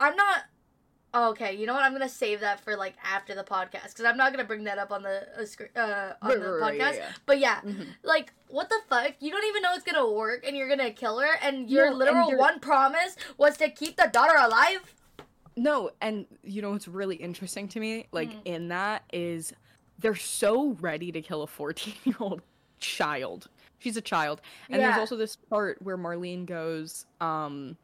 [0.00, 0.44] I'm not.
[1.14, 1.82] Okay, you know what?
[1.84, 4.76] I'm gonna save that for like after the podcast because I'm not gonna bring that
[4.78, 6.78] up on the uh, uh, on Right, the right, right, podcast.
[6.78, 7.12] yeah, yeah.
[7.24, 7.86] But yeah, Mhm.
[8.02, 9.14] like what the fuck?
[9.20, 11.36] You don't even know it's gonna work, and you're gonna kill her.
[11.42, 14.94] And your No, literal you're- one promise was to keep the daughter alive.
[15.56, 18.40] No, and you know what's really interesting to me, like Mm.
[18.44, 19.52] in that is
[19.98, 22.42] they're so ready to kill a 14-year-old
[22.78, 23.48] child.
[23.80, 24.40] She's a child.
[24.70, 27.76] And there's also this part where Marlene goes um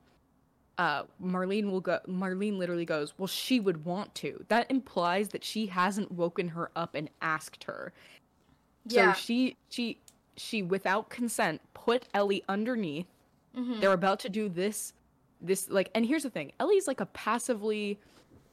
[0.78, 5.44] uh Marlene will go Marlene literally goes, "Well, she would want to." That implies that
[5.44, 7.92] she hasn't woken her up and asked her.
[8.86, 9.12] Yeah.
[9.12, 9.98] So she she
[10.36, 13.06] she without consent put Ellie underneath
[13.56, 13.80] Mhm.
[13.80, 14.92] they're about to do this
[15.40, 18.00] this like and here's the thing ellie's like a passively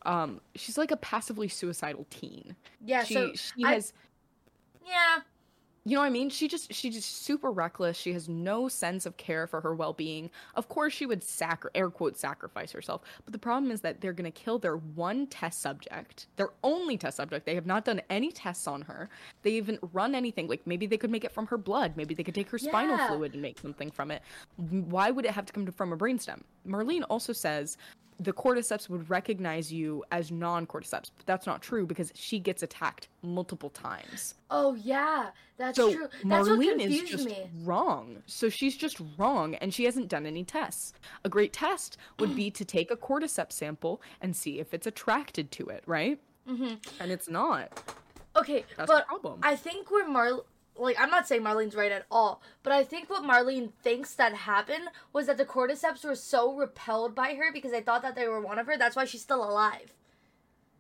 [0.06, 2.56] um she's like a passively suicidal teen
[2.86, 3.04] Yeah.
[3.04, 3.94] she so she I- has
[4.86, 5.22] yeah.
[5.84, 6.30] You know what i mean?
[6.30, 7.98] She just she's just super reckless.
[7.98, 10.30] She has no sense of care for her well-being.
[10.56, 13.02] Of course she would sacri- air quote sacrifice herself.
[13.26, 16.98] But the problem is that they're going to kill their one test subject their only
[16.98, 17.46] test subject.
[17.46, 19.10] They have not done any tests on her.
[19.42, 20.48] They haven't run anything.
[20.48, 21.94] Like maybe they could make it from her blood.
[21.96, 24.22] Maybe they could take her spinal fluid and make something from it.
[24.58, 26.42] Why would it have to come from a brainstem?
[26.68, 27.78] Marlene also says
[28.24, 33.08] the cordyceps would recognize you as non-cordyceps but that's not true because she gets attacked
[33.22, 35.30] multiple times Oh yeah.
[35.58, 36.08] That's so true.
[36.26, 37.50] That's what Marlene is just me.
[37.64, 38.22] wrong.
[38.26, 40.94] So she's just wrong, and she hasn't done any tests.
[41.24, 45.52] A great test would be to take a cordyceps sample and see if it's attracted
[45.52, 46.20] to it, right?
[46.46, 47.82] hmm And it's not.
[48.36, 49.40] Okay, That's but the problem.
[49.44, 50.42] I think where Mar
[50.78, 54.34] like I'm not saying Marlene's right at all, but I think what Marlene thinks that
[54.34, 58.28] happened was that the cordyceps were so repelled by her because they thought that they
[58.28, 58.78] were one of her.
[58.78, 59.94] That's why she's still alive.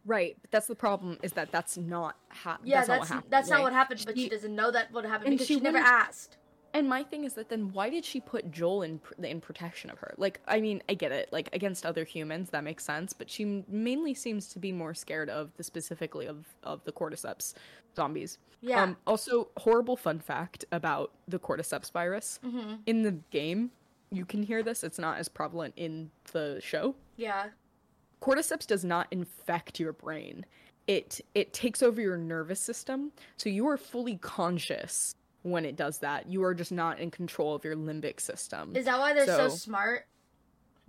[0.03, 1.19] Right, but that's the problem.
[1.21, 3.31] Is that that's not ha- Yeah, that's, that's not what happened.
[3.31, 5.59] that's not what happened, but she She- doesn't know that what happened because she she,
[5.59, 6.37] never asked.
[6.73, 9.99] And my thing is that then why did she put Joel in in protection of
[9.99, 10.13] her?
[10.17, 11.29] Like, I mean, I get it.
[11.31, 13.13] Like against other humans, that makes sense.
[13.13, 17.53] But she mainly seems to be more scared of the specifically of of the cordyceps
[17.95, 18.37] zombies.
[18.61, 18.83] Yeah.
[18.83, 22.39] Um, also, horrible fun fact about the cordyceps virus.
[22.43, 23.71] hmm In the game,
[24.11, 24.83] you can hear this.
[24.83, 26.95] It's not as prevalent in the show.
[27.17, 27.49] Yeah.
[28.21, 30.45] Cordyceps does not infect your brain.
[30.87, 35.99] It it takes over your nervous system, so you are fully conscious when it does
[35.99, 36.27] that.
[36.27, 38.75] You are just not in control of your limbic system.
[38.75, 40.07] Is that why they're so, So- smart?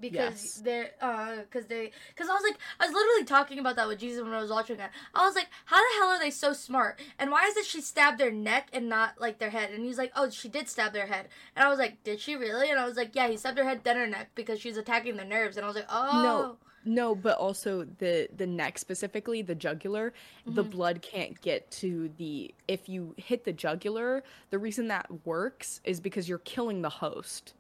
[0.01, 0.55] Because Yes.
[0.65, 4.01] they're uh because they because I was like I was literally talking about that with
[4.01, 4.91] Jesus when I was watching it.
[5.15, 6.99] I was like, how the hell are they so smart?
[7.21, 9.71] And why is it she stabbed their neck and not like their head?
[9.71, 11.29] And he's like, oh, she did stab their head.
[11.55, 12.69] And I was like, did she really?
[12.69, 15.19] And I was like, yeah, he stabbed her head then her neck because she's attacking
[15.19, 15.57] the nerves.
[15.57, 20.13] And I was like, oh, No, but also the the neck specifically, the jugular,
[20.47, 20.71] the Mhm.
[20.71, 26.01] blood can't get to the if you hit the jugular, the reason that works is
[26.01, 27.55] because you're killing the host.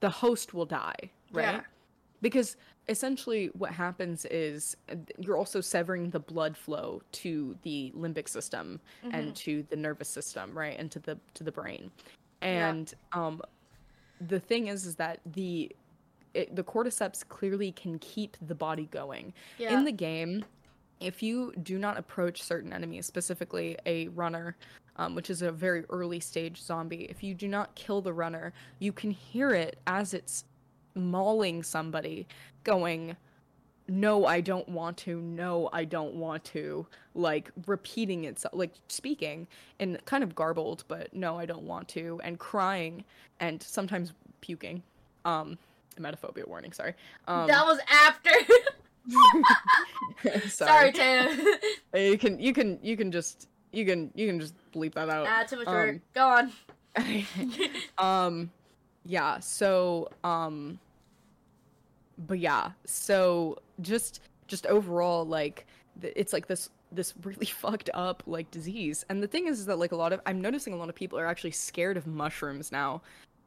[0.00, 1.54] The host will die, right?
[1.56, 1.60] Yeah.
[2.20, 2.56] because
[2.88, 8.80] essentially what happens is uh, you're also severing the blood flow to the limbic system
[9.04, 9.14] Mm-hmm.
[9.14, 11.90] and to the nervous system right and to the to the brain
[12.40, 13.40] and um
[14.28, 15.74] the thing is is that the
[16.34, 19.32] it, the cordyceps clearly can keep the body going.
[19.58, 19.76] Yeah.
[19.76, 20.44] in the game
[21.00, 24.56] if you do not approach certain enemies specifically a runner
[24.96, 28.52] um, which is a very early stage zombie if you do not kill the runner
[28.78, 30.44] you can hear it as it's
[30.94, 32.26] mauling somebody
[32.64, 33.16] going
[33.88, 35.20] no i don't want to.
[35.20, 36.86] No i don't want to.
[37.14, 39.48] Like repeating itself like speaking
[39.80, 43.04] and kind of garbled but no i don't want to and crying
[43.40, 44.82] and sometimes puking.
[45.24, 45.58] Um
[45.98, 46.94] emetophobia warning sorry
[47.28, 48.30] um that was after.
[50.48, 51.36] Sorry, Tana.
[51.94, 55.26] you can you can you can just you can you can just bleep that out
[55.28, 56.00] ah, too much Um, work.
[56.14, 56.52] Go on.
[57.98, 58.50] um
[59.04, 60.78] yeah so um
[62.18, 65.66] but yeah so just just overall like
[66.02, 69.78] it's like this this really fucked up like disease and the thing is, is that
[69.78, 72.70] like a lot of i'm noticing a lot of people are actually scared of mushrooms
[72.70, 73.00] now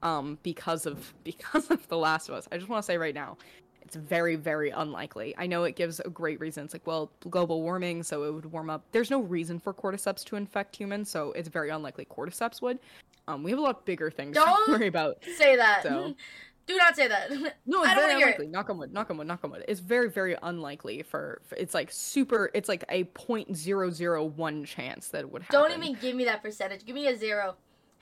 [0.06, 3.16] um because of because of the last of us i just want to say right
[3.16, 3.36] now
[3.82, 7.62] it's very very unlikely i know it gives a great reason it's like well global
[7.62, 11.32] warming so it would warm up there's no reason for cordyceps to infect humans so
[11.34, 12.80] it's very unlikely cordyceps would
[13.28, 15.84] um we have a lot bigger things Don't to worry about Say that.
[15.84, 16.14] So-
[16.68, 17.30] Do not say that.
[17.68, 18.14] no, it's very wanna it.
[18.24, 18.48] unlikely.
[18.48, 18.92] Knock on wood.
[18.92, 19.28] Knock on wood.
[19.28, 19.64] Knock on wood.
[19.68, 21.56] It's very, very unlikely for, for.
[21.58, 22.50] It's like super.
[22.56, 25.60] It's like a point zero zero one chance that it would happen.
[25.60, 26.84] Don't even give me that percentage.
[26.84, 27.56] Give me a zero.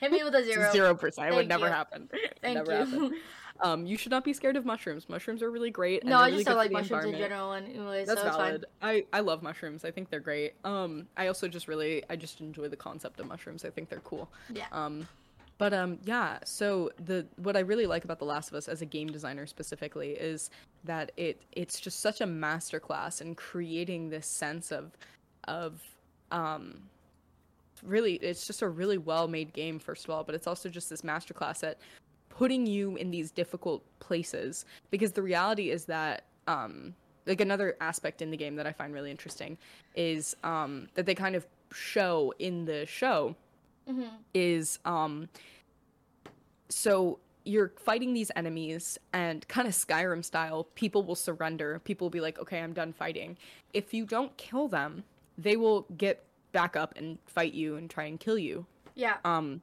[0.03, 0.71] Hit me with a zero.
[0.71, 1.31] Zero percent.
[1.31, 1.71] It would never you.
[1.71, 2.09] happen.
[2.41, 2.77] Thank never you.
[2.77, 3.21] happen.
[3.61, 5.07] Um, you should not be scared of mushrooms.
[5.07, 6.01] Mushrooms are really great.
[6.01, 8.65] and No, I really just don't like mushrooms in general, anyway, That's so valid.
[8.81, 9.85] I I love mushrooms.
[9.85, 10.53] I think they're great.
[10.65, 13.63] Um, I also just really I just enjoy the concept of mushrooms.
[13.63, 14.27] I think they're cool.
[14.51, 14.65] Yeah.
[14.71, 15.07] Um,
[15.59, 16.39] but um, yeah.
[16.43, 19.45] So the what I really like about The Last of Us as a game designer
[19.45, 20.49] specifically is
[20.83, 24.91] that it it's just such a masterclass in creating this sense of
[25.47, 25.79] of
[26.31, 26.81] um
[27.85, 30.89] really it's just a really well made game first of all but it's also just
[30.89, 31.77] this masterclass at
[32.29, 36.93] putting you in these difficult places because the reality is that um
[37.25, 39.57] like another aspect in the game that i find really interesting
[39.95, 43.35] is um that they kind of show in the show
[43.87, 44.03] hmm
[44.33, 45.27] is um
[46.69, 51.79] so you're fighting these enemies and kind of Skyrim style, people will surrender.
[51.83, 53.37] People will be like, "Okay, I'm done fighting."
[53.73, 55.03] If you don't kill them,
[55.37, 56.23] they will get
[56.53, 58.65] back up and fight you and try and kill you.
[58.95, 59.17] Yeah.
[59.25, 59.61] Um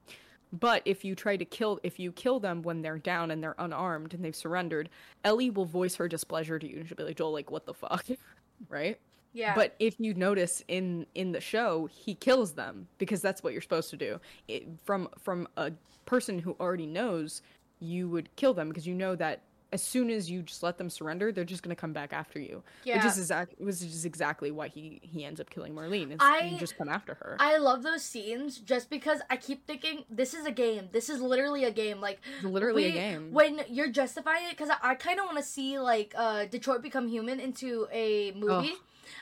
[0.53, 3.55] but if you try to kill if you kill them when they're down and they're
[3.59, 4.91] unarmed and they've surrendered,
[5.24, 7.74] Ellie will voice her displeasure to you and she'll be like, "Joel, like what the
[7.74, 8.05] fuck?"
[8.68, 8.99] right?
[9.32, 9.55] Yeah.
[9.55, 13.62] But if you notice in in the show, he kills them because that's what you're
[13.62, 14.20] supposed to do.
[14.49, 15.72] It, from from a
[16.05, 17.43] person who already knows,
[17.78, 19.43] you would kill them because you know that
[19.73, 22.62] as soon as you just let them surrender, they're just gonna come back after you.
[22.85, 22.97] yeah.
[22.97, 26.11] Which is exact was just exactly why he he ends up killing Marlene.
[26.11, 27.37] Is I- you just come after her.
[27.39, 30.89] I love those scenes just because I keep thinking this is a game.
[30.93, 32.01] This is literally a game.
[32.01, 33.33] Like It's literally a game.
[33.33, 36.83] When you're justifying it, because I, I kind of want to see like uh, Detroit
[36.83, 38.75] become human into a movie.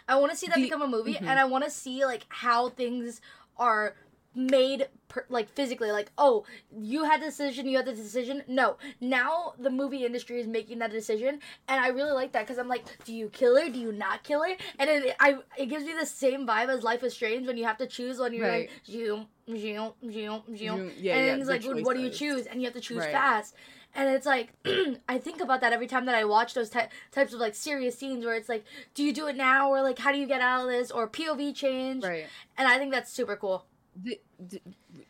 [0.09, 1.23] I want to see that The- become a movie, mhm.
[1.29, 3.21] and I want to see like how things
[3.59, 3.97] are
[4.39, 8.43] made per, like physically like oh you had the decision you had the decision.
[8.47, 8.77] No.
[9.01, 12.69] Now the movie industry is making that decision and i really like that because i'm
[12.69, 13.69] like do you kill her?
[13.69, 14.55] Do you not kill her?
[14.79, 17.65] And it, I, it gives me the same vibe as life is strange when you
[17.65, 18.69] have to choose when you're Right.
[18.71, 20.79] like zoom zoom zoom zoom.
[20.79, 22.47] You- yeah, and yeah, it's like what do you choose?
[22.47, 23.11] And you have to choose Right.
[23.13, 23.57] fast.
[23.95, 24.53] And it's like
[25.09, 27.99] i think about that every time that i watch those ty- types of like serious
[27.99, 28.65] scenes where it's like
[28.95, 29.71] do you do it now?
[29.71, 30.91] Or like how do you get out of this?
[30.93, 32.05] Or pov change.
[32.05, 32.27] Right.
[32.57, 33.65] and i think that's super cool
[34.03, 34.61] The, the,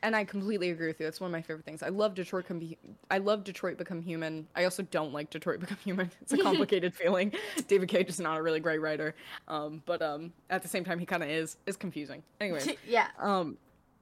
[0.02, 1.06] and I completely agree with you.
[1.06, 1.82] That's one of my favorite things.
[1.82, 2.46] I love Detroit.
[2.46, 2.62] Com-
[3.10, 4.46] I love Detroit Become Human.
[4.56, 6.10] I also don't like Detroit Become Human.
[6.22, 7.32] It's a complicated feeling.
[7.66, 9.14] David Cage is not a really great writer,
[9.48, 11.56] um, but um, at the same time, he kind of is.
[11.66, 12.22] It's confusing.
[12.40, 13.58] Anyways, yeah um,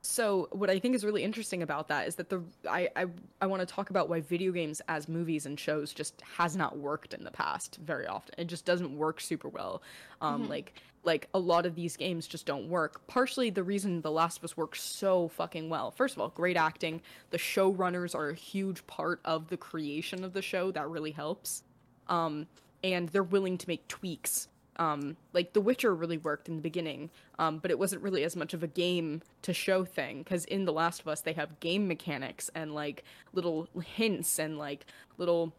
[0.06, 3.06] so what I think is really interesting about that is that the I I,
[3.40, 6.78] I want to talk about why video games as movies and shows just has not
[6.78, 8.34] worked in the past very often.
[8.38, 9.82] It just doesn't work super well.
[10.20, 10.48] Um, Mhm.
[10.50, 13.06] like like a lot of these games just don't work.
[13.06, 15.92] Partially the reason The Last of Us works so fucking well.
[15.92, 17.00] First of all, great acting.
[17.30, 20.72] The showrunners are a huge part of the creation of the show.
[20.72, 21.62] That really helps.
[22.08, 22.48] Um,
[22.82, 24.48] and they're willing to make tweaks.
[24.78, 28.36] Um, like The Witcher really worked in the beginning, um, but it wasn't really as
[28.36, 30.18] much of a game to show thing.
[30.18, 34.58] Because in The Last of Us, they have game mechanics and like little hints and
[34.58, 34.86] like
[35.18, 35.52] little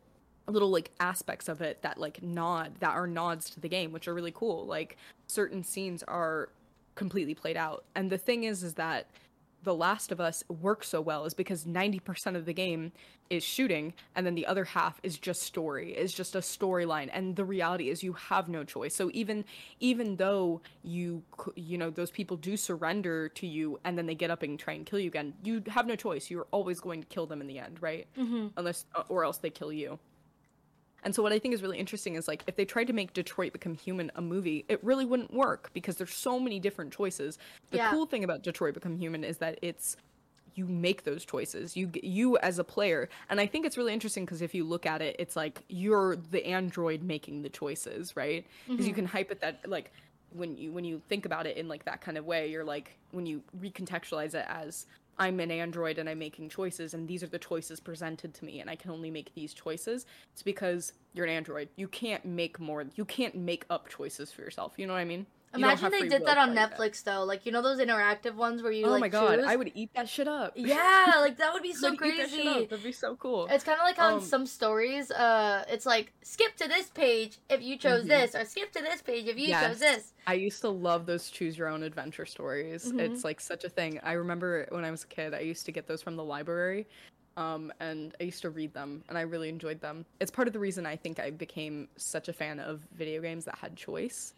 [0.50, 4.08] little like aspects of it that like nod that are nods to the game which
[4.08, 4.96] are really cool like
[5.28, 6.48] certain scenes are
[6.96, 9.08] completely played out and the thing is is that
[9.64, 12.92] The Last of Us works so well is because 90% of the game
[13.30, 17.10] is shooting and then the other half is just story is just a storyline.
[17.12, 18.96] And the reality is you have no choice.
[18.96, 19.44] So even
[19.80, 21.24] even though you
[21.56, 24.74] you know those people do surrender to you and then they get up and try
[24.74, 26.30] and kill you again you have no choice.
[26.30, 28.08] You're always going to kill them in the end right?
[28.18, 28.48] Mm-hmm.
[28.56, 30.00] unless or else they kill you
[31.04, 33.14] and so what I think is really interesting is like if they tried to make
[33.14, 37.38] Detroit Become Human a movie, it really wouldn't work because there's so many different choices.
[37.72, 37.92] The Yeah.
[37.92, 39.98] cool thing about Detroit Become Human is that it's
[40.56, 41.78] you make those choices.
[41.78, 44.86] You you as a player, and I think it's really interesting because if you look
[44.88, 48.46] at it, it's like you're the android making the choices, right?
[48.68, 49.02] Because you mm-hmm.
[49.02, 49.92] can hype it that like
[50.32, 52.98] when you when you think about it in like that kind of way, you're like
[53.12, 54.88] when you recontextualize it as
[55.20, 58.60] I'm an android and I'm making choices and these are the choices presented to me
[58.60, 60.06] and I can only make these choices.
[60.34, 61.70] It's because you're an android.
[61.76, 64.74] You can't make more you can't make up choices for yourself.
[64.78, 65.26] You know what I mean?
[65.54, 66.78] You don't Imagine they did that to on do that.
[66.78, 67.24] Netflix though.
[67.24, 69.46] Like you know those interactive ones where you Oh like my god, choose?
[69.48, 70.54] I would eat that shit up.
[70.56, 72.48] Yeah, like that would be so I'd eat that shit crazy.
[72.50, 72.70] up.
[72.70, 73.48] That'd be so cool.
[73.50, 76.88] It's kind of like how in Um, some stories, uh, it's like skip to this
[76.90, 78.08] page if you chose Mhm.
[78.10, 80.14] this, or skip to this page if you chose this.
[80.28, 82.92] I used to love those choose your own adventure stories.
[82.92, 83.00] Mhm.
[83.00, 84.00] It's like such a thing.
[84.04, 86.88] I remember when I was a kid, I used to get those from the library.
[87.38, 90.06] Um, and I used to read them and I really enjoyed them.
[90.20, 93.46] It's part of the reason I think I became such a fan of video games
[93.46, 94.34] that had choice.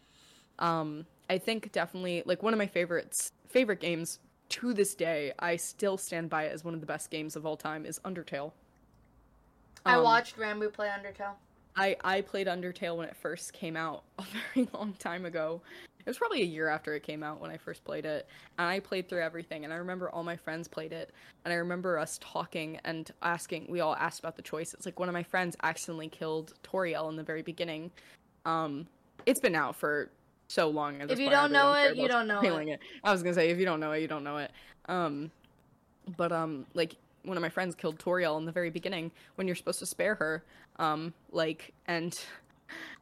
[0.60, 5.56] Um, I think definitely like one of my favorites favorite games to this day, I
[5.56, 8.52] still stand by it as one of the best games of all time is Undertale.
[9.86, 11.34] I Um, watched Rambo play Undertale.
[11.76, 15.62] I I played Undertale when it first came out a very long time ago.
[16.00, 18.26] It was probably a year after it came out when I first played it,
[18.58, 19.64] and I played through everything.
[19.64, 21.12] And I remember all my friends played it,
[21.44, 23.66] and I remember us talking and asking.
[23.68, 24.86] We all asked about the choices.
[24.86, 27.90] Like one of my friends accidentally killed Toriel in the very beginning.
[28.44, 28.88] Um,
[29.26, 30.10] it's been out for
[30.50, 31.00] so long.
[31.00, 32.80] If you point, don't know it, you don't know spoiling it.
[33.04, 34.50] I was gonna say if you don't know it, you don't know it.
[34.86, 35.30] Um,
[36.16, 39.56] but um, like one of my friends killed Toriel in the very beginning when you're
[39.56, 40.44] supposed to spare her.
[40.76, 42.18] Um, like and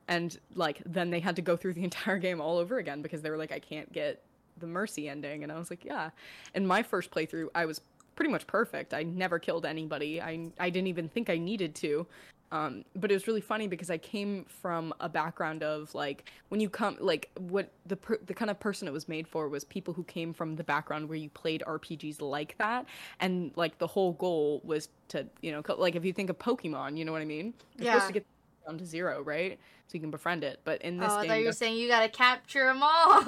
[0.08, 3.22] and like then they had to go through the entire game all over again because
[3.22, 4.22] they were like, I can't get
[4.58, 6.10] the mercy ending, and I was like, yeah.
[6.54, 7.80] In my first playthrough, I was
[8.14, 8.92] pretty much perfect.
[8.92, 10.20] I never killed anybody.
[10.20, 12.06] I I didn't even think I needed to.
[12.50, 16.60] Um, but it was really funny because I came from a background of like when
[16.60, 19.64] you come like what the per- the kind of person it was made for was
[19.64, 22.86] people who came from the background where you played RPGs like that,
[23.20, 26.96] and like the whole goal was to you know like if you think of Pokemon,
[26.96, 27.52] you know what I mean?
[27.76, 27.92] You're Yeah.
[27.92, 28.26] supposed to get
[28.66, 29.58] down to zero, right?
[29.88, 30.60] So you can befriend it.
[30.64, 33.22] But in Oh, this I game, thought you were saying you gotta capture them all.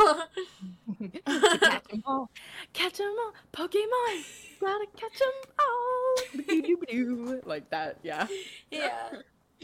[1.60, 2.30] catch 'em all,
[2.72, 4.24] catch 'em all, Pokemon,
[4.60, 5.99] gotta catch them all.
[7.44, 7.98] like that.
[8.02, 8.26] Yeah.
[8.70, 9.10] yeah.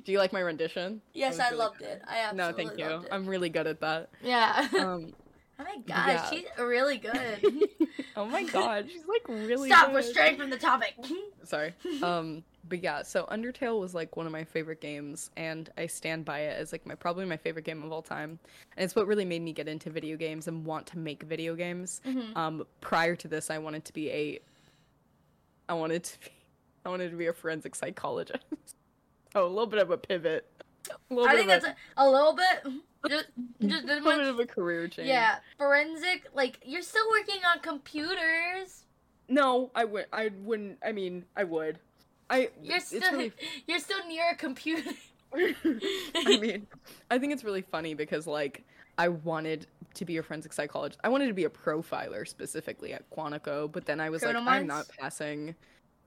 [0.05, 1.01] Do you like my rendition?
[1.15, 1.89] Yes, I really loved good.
[1.89, 2.03] it.
[2.07, 3.09] I absolutely No, thank you.
[3.11, 4.11] I'm really good at that.
[4.23, 4.69] Yeah.
[4.79, 5.15] Um,
[5.59, 6.31] oh my gosh, yeah.
[6.31, 7.69] she's really good.
[8.17, 9.71] oh my god, she's like really.
[9.71, 10.95] Stop, we're straying from the topic.
[11.45, 11.73] Sorry.
[12.03, 16.27] Um, but yeah, so Undertale was like one of my favorite games, and I stand
[16.27, 18.39] by it as like my probably my favorite game of all time.
[18.77, 21.55] And it's what really made me get into video games and want to make video
[21.55, 22.03] games.
[22.07, 22.37] Mhm.
[22.37, 24.41] Um, prior to this, I wanted to be a.
[25.71, 26.27] I wanted to be.
[26.87, 28.45] I wanted to be a forensic psychologist.
[29.35, 30.47] oh, a little bit of a pivot.
[30.89, 32.73] A little I think that's a, a little bit.
[33.09, 33.27] Just,
[33.61, 34.19] just a little much.
[34.19, 35.09] bit of a career change.
[35.09, 36.29] Yeah, forensic.
[36.33, 38.85] Like you're still working on computers.
[39.29, 40.07] No, I would.
[40.13, 40.79] I wouldn't.
[40.85, 41.81] I mean, I would.
[42.31, 42.51] I.
[42.63, 43.33] You're still really
[43.67, 44.93] you're still near a computer.
[45.35, 46.69] I mean,
[47.11, 48.65] I think it's really funny because like
[48.97, 51.01] I wanted to be a forensic psychologist.
[51.03, 54.61] I wanted to be a profiler specifically at Quantico, but then I was Criminal like,
[54.61, 55.57] I'm not passing.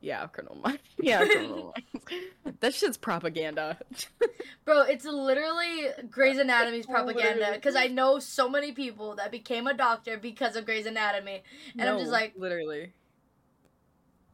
[0.01, 0.81] Yeah, criminal minds.
[0.99, 2.25] Yeah, criminal minds.
[2.61, 3.77] That shit's propaganda.
[4.65, 9.73] Bro, it's literally Grey's Anatomy's propaganda because I know so many people that became a
[9.73, 11.43] doctor because of Grey's Anatomy,
[11.77, 12.93] and I'm just like, literally.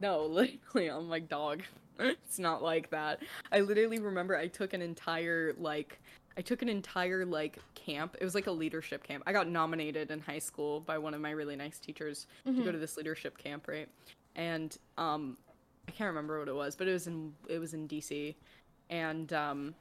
[0.00, 1.62] No, literally, I'm like, dog.
[1.98, 3.22] It's not like that.
[3.50, 5.98] I literally remember I took an entire like
[6.36, 8.14] I took an entire like camp.
[8.20, 9.22] It was like a leadership camp.
[9.26, 12.64] I got nominated in high school by one of my really nice teachers to Mhm.
[12.64, 13.88] go to this leadership camp, right?
[14.34, 15.38] And um
[15.88, 18.34] I can't remember what it was, but it was in it was in DC.
[18.90, 19.74] And um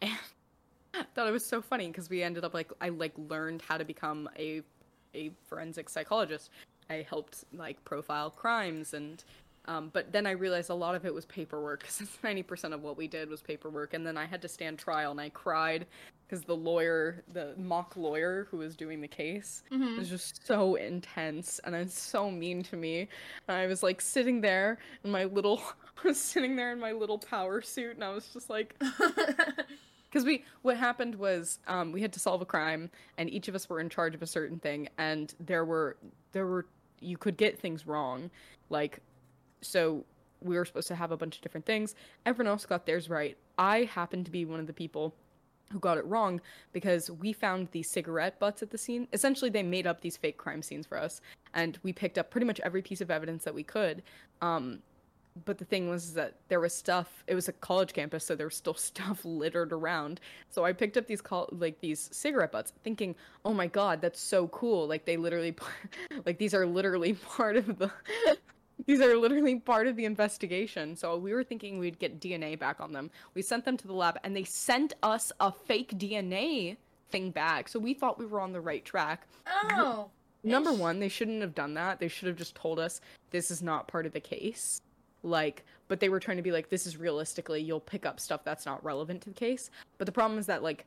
[0.02, 0.12] and
[0.94, 3.78] I thought it was so funny because we ended up like I like learned how
[3.78, 4.62] to become a
[5.14, 6.50] a forensic psychologist.
[6.90, 9.22] I helped like profile crimes and
[9.66, 12.82] um, but then I realized a lot of it was paperwork because ninety percent of
[12.82, 13.94] what we did was paperwork.
[13.94, 15.86] And then I had to stand trial and I cried
[16.32, 19.98] because the lawyer, the mock lawyer who was doing the case, Mhm.
[19.98, 23.06] was just so intense and it's so mean to me.
[23.48, 25.60] And I was like sitting there in my little,
[26.02, 28.74] I was sitting there in my little power suit, and I was just like,
[30.08, 33.54] because we what happened was um, we had to solve a crime and each of
[33.54, 35.98] us were in charge of a certain thing and there were
[36.32, 36.64] there were
[37.00, 38.30] you could get things wrong.
[38.70, 39.00] Like
[39.60, 40.06] so
[40.40, 41.94] we were supposed to have a bunch of different things.
[42.24, 43.36] Everyone else got theirs right.
[43.58, 45.14] I happened to be one of the people
[45.72, 46.40] who got it wrong
[46.72, 49.08] because we found these cigarette butts at the scene.
[49.12, 51.20] Essentially, they made up these fake crime scenes for us,
[51.54, 54.02] and we picked up pretty much every piece of evidence that we could.
[54.40, 54.80] Um,
[55.44, 57.24] but the thing was that there was stuff.
[57.26, 60.20] It was a college campus, so there was still stuff littered around.
[60.50, 63.14] So I picked up these col- like these cigarette butts, thinking,
[63.44, 65.54] "Oh my god, that's so cool!" Like they literally,
[66.26, 67.90] like these are literally part of the
[68.86, 70.96] these are literally part of the investigation.
[70.96, 73.10] So we were thinking we'd get DNA back on them.
[73.34, 76.76] We sent them to the lab and they sent us a fake DNA
[77.10, 77.68] thing back.
[77.68, 79.26] So we thought we were on the right track.
[79.46, 80.10] Oh.
[80.44, 82.00] Number one, they shouldn't have done that.
[82.00, 84.80] They should have just told us this is not part of the case.
[85.22, 88.42] Like, but they were trying to be like, this is realistically, you'll pick up stuff
[88.42, 89.70] that's not relevant to the case.
[89.98, 90.84] But the problem is that, like,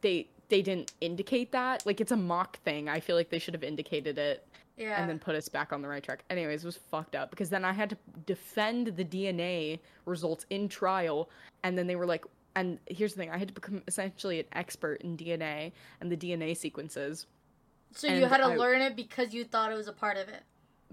[0.00, 1.84] they they didn't indicate that.
[1.86, 2.88] Like, it's a mock thing.
[2.88, 4.46] I feel like they should have indicated it
[4.76, 5.00] Yeah.
[5.00, 6.24] and then put us back on the right track.
[6.30, 7.96] Anyways, it was fucked up because then I had to
[8.26, 11.30] defend the DNA results in trial,
[11.62, 12.24] and then they were like,
[12.56, 16.16] and here's the thing: I had to become essentially an expert in DNA and the
[16.16, 17.26] DNA sequences,
[17.92, 20.28] so you had to I- learn it because you thought it was a part of
[20.28, 20.42] it.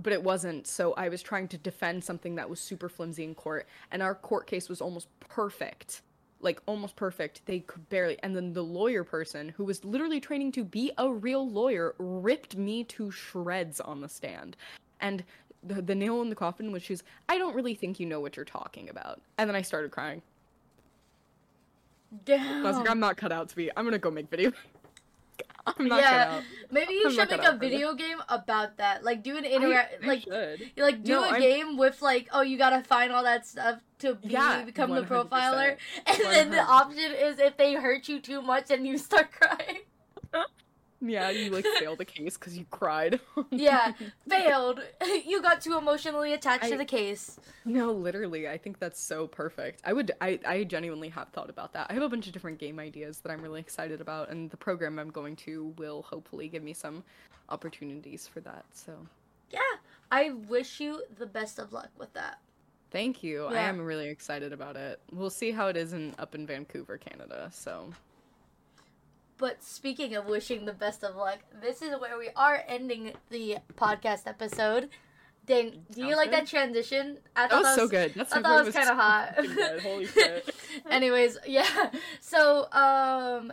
[0.01, 0.67] but it wasn't.
[0.67, 4.13] So I was trying to defend something that was super flimsy in court, and our
[4.15, 6.01] court case was almost perfect.
[6.41, 7.45] Like almost perfect.
[7.45, 11.11] They could barely and then the lawyer person who was literally training to be a
[11.11, 14.57] real lawyer ripped me to shreds on the stand.
[14.99, 15.23] And
[15.63, 18.35] the, the nail in the coffin was she's I don't really think you know what
[18.35, 19.21] you're talking about.
[19.37, 20.21] And then I started crying.
[22.25, 22.65] Damn.
[22.65, 24.51] I was like, I'm not cut out to be I'm gonna go make video.
[25.77, 26.35] I'm not yeah.
[26.37, 26.43] out.
[26.71, 29.03] Maybe you I'm should make a video game about that.
[29.03, 30.71] Like do an interact like should.
[30.77, 33.79] like do No, a I'm- game with like oh you gotta find all that stuff
[33.99, 35.07] to be, Yeah, become the 100%.
[35.29, 39.31] profiler and then the option is if they hurt you too much and you start
[39.39, 39.81] crying
[41.01, 43.19] Yeah, you like failed the case because you cried.
[43.49, 43.93] yeah
[44.27, 44.81] failed
[45.25, 49.81] you got too emotionally attached to the case No, literally, I think that's so perfect.
[49.83, 51.87] I would, I, I genuinely have thought about that.
[51.89, 54.57] I have a bunch of different game ideas that I'm really excited about, and the
[54.57, 57.03] program I'm going to will hopefully give me some
[57.49, 58.65] opportunities for that.
[58.73, 58.93] So,
[59.49, 59.59] yeah
[60.11, 62.39] i wish you the best of luck with that
[62.91, 63.45] thank you.
[63.45, 64.99] I am really excited about it.
[65.11, 67.49] We'll see how it is in up in Vancouver, Canada.
[67.51, 67.89] So,
[69.41, 73.57] But speaking of wishing the best of luck, this is where we are ending the
[73.75, 74.89] podcast episode.
[75.47, 76.39] Dang, do you Sounds like good.
[76.41, 77.17] that transition?
[77.35, 78.13] I that was so good.
[78.13, 79.81] That's I thought it was kind of hot.
[79.81, 80.53] Holy shit.
[80.91, 81.89] Anyways, yeah.
[82.19, 83.51] So, um,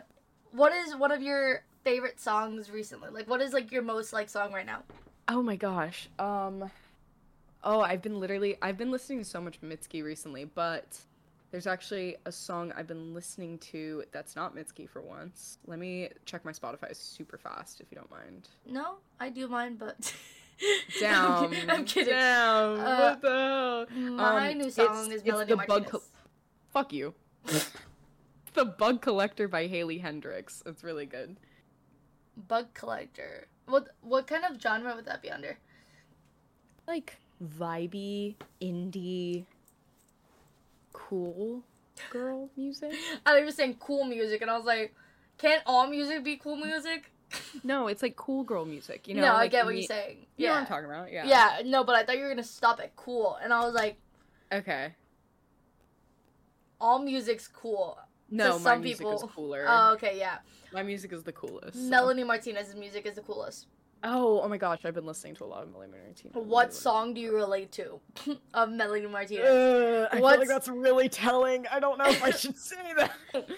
[0.53, 3.09] what is one of your favorite songs recently?
[3.09, 4.82] Like, what is like your most like song right now?
[5.26, 6.11] Oh my gosh.
[6.18, 6.70] Um
[7.64, 10.99] Oh, I've been literally I've been listening to so much Mitski recently, but
[11.51, 15.59] there's actually a song I've been listening to that's not Mitski for once.
[15.66, 18.49] Let me check my Spotify super fast if you don't mind.
[18.66, 20.12] No, I do mind, but
[21.01, 21.55] Down.
[21.68, 22.12] I'm kidding.
[22.12, 22.80] Down.
[22.80, 24.11] Uh, what the hell?
[24.11, 25.80] My Um, new it's- song is it's Melody the Martinez.
[25.84, 26.03] Bug Col-
[26.72, 27.14] Fuck you.
[28.55, 30.62] the Bug Collector by Haley Heynderickx.
[30.66, 31.36] It's really good.
[32.49, 33.46] Bug Collector.
[33.66, 35.59] What what kind of genre would that be under?
[36.86, 37.16] like
[37.59, 39.44] vibey, indie,
[41.09, 41.62] cool
[42.11, 42.92] girl music.
[43.26, 44.94] I was were saying cool music, and I was like,
[45.38, 47.11] can't all music be cool music?
[47.62, 49.07] No, it's like cool girl music.
[49.07, 50.26] You know, no, I get what me- you're saying.
[50.38, 50.53] You know Yeah.
[50.53, 51.12] what I'm talking about?
[51.12, 51.26] Yeah.
[51.26, 53.96] yeah, no, but I thought you were gonna stop at cool, and I was like,
[54.53, 54.94] Okay.
[56.80, 57.99] all music's cool.
[58.30, 59.64] No, my some music people- is cooler.
[59.68, 60.38] Oh, okay, yeah.
[60.72, 61.74] my music is the coolest.
[61.76, 63.66] so- Melanie Martinez's music is the coolest.
[64.05, 66.34] Oh, oh my gosh, I've been listening to a lot of Melanie Martinez.
[66.34, 68.01] What song do you relate to
[68.55, 69.44] of Melanie Martinez?
[69.44, 71.66] Uh, I feel like that's really telling.
[71.66, 73.12] I don't know if I should say that.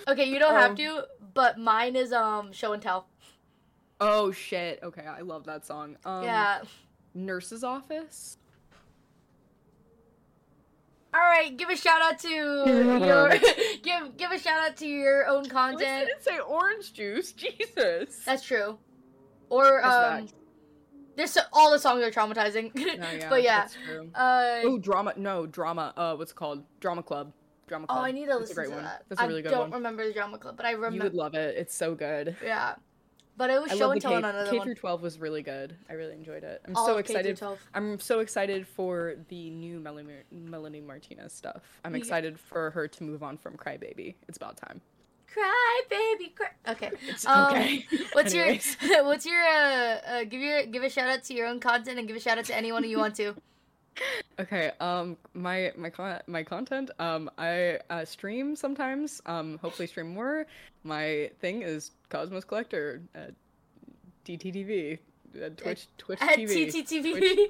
[0.08, 3.06] Okay, you don't have um, to, but mine is um Show and Tell.
[4.00, 4.80] Oh shit.
[4.82, 5.96] Okay, I love that song.
[6.04, 6.62] Um, yeah.
[7.12, 8.38] Nurse's Office.
[11.12, 13.28] All right, give a shout out to your
[13.82, 15.82] give give a shout out to your own content.
[15.82, 17.32] I didn't say orange juice.
[17.32, 18.22] Jesus.
[18.24, 18.78] That's true.
[19.50, 20.34] Or That's um, facts.
[21.16, 22.74] there's so- all the songs are traumatizing.
[22.74, 24.10] No, yeah, but yeah, that's true.
[24.14, 25.12] uh, Oh, drama.
[25.16, 25.92] No, drama.
[25.96, 26.64] Uh, what's it called?
[26.80, 27.32] Drama Club.
[27.66, 27.98] Drama club.
[28.00, 28.84] oh, I need to That's a listen great to one.
[28.84, 29.04] that.
[29.08, 29.60] That's a I really good one.
[29.60, 30.96] I don't remember the drama club, but I remember.
[30.96, 31.56] You would love it.
[31.56, 32.34] It's so good.
[32.44, 32.74] Yeah,
[33.36, 34.66] but it was I show love and the tell K, on another K one.
[34.66, 35.76] through 12 was really good.
[35.88, 36.60] I really enjoyed it.
[36.66, 37.58] I'm All so of K through excited.
[37.74, 41.62] I'm so excited for the new Melanie, Melanie Martinez stuff.
[41.84, 41.98] I'm Yeah.
[41.98, 44.16] excited for her to move on from Crybaby.
[44.28, 44.80] It's about time.
[45.32, 46.48] Cry, baby, cry.
[46.68, 46.90] Okay.
[47.08, 47.84] It's Um, okay.
[48.12, 48.76] What's Anyways.
[48.82, 51.98] your What's your uh, uh give your give a shout out to your own content
[51.98, 53.34] and give a shout out to anyone you want to.
[54.38, 59.20] Okay, um, my my con- my content, um, I uh, stream sometimes.
[59.26, 60.46] Um, hopefully stream more.
[60.84, 63.30] My thing is Cosmos Collector, uh,
[64.24, 64.98] DTTV.
[65.36, 66.72] uh, Twitch Twitch At TV.
[66.72, 67.48] TTTV.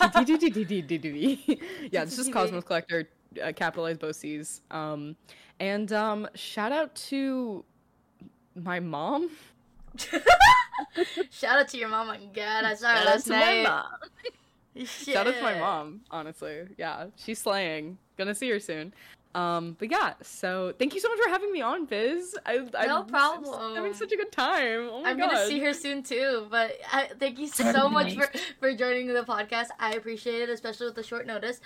[0.00, 1.60] TTTTTTTV.
[1.92, 3.08] yeah, this is Cosmos Collector.
[3.40, 4.62] Uh, capitalize both C's.
[4.70, 5.16] Um,
[5.60, 7.64] and um, shout out to
[8.54, 9.30] my mom.
[11.30, 12.08] Shout out to your mom.
[12.08, 13.62] Oh my god, I saw her Shout out last to my night.
[13.64, 13.84] mom.
[14.86, 16.62] Shout out to my mom, honestly.
[16.78, 17.98] Yeah, she's slaying.
[18.16, 18.92] Gonna see her soon.
[19.34, 22.36] Um, but yeah, so thank you so much for having me on, Biz.
[22.44, 23.74] I, No I'm, I'm problem.
[23.74, 24.88] having such a good time.
[24.92, 25.30] Oh my I'm god.
[25.30, 28.30] gonna see her soon too, but I, thank you so much for,
[28.60, 29.68] for joining the podcast.
[29.78, 31.60] I appreciate it, especially with the short notice.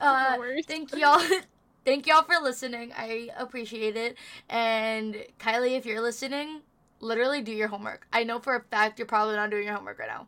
[0.00, 0.36] Uh,
[0.66, 1.20] thank y'all,
[1.84, 2.92] thank y'all for listening.
[2.96, 4.16] I appreciate it.
[4.48, 6.60] And Kylie, if you're listening,
[7.00, 8.06] literally do your homework.
[8.12, 10.26] I know for a fact you're probably not doing your homework right now.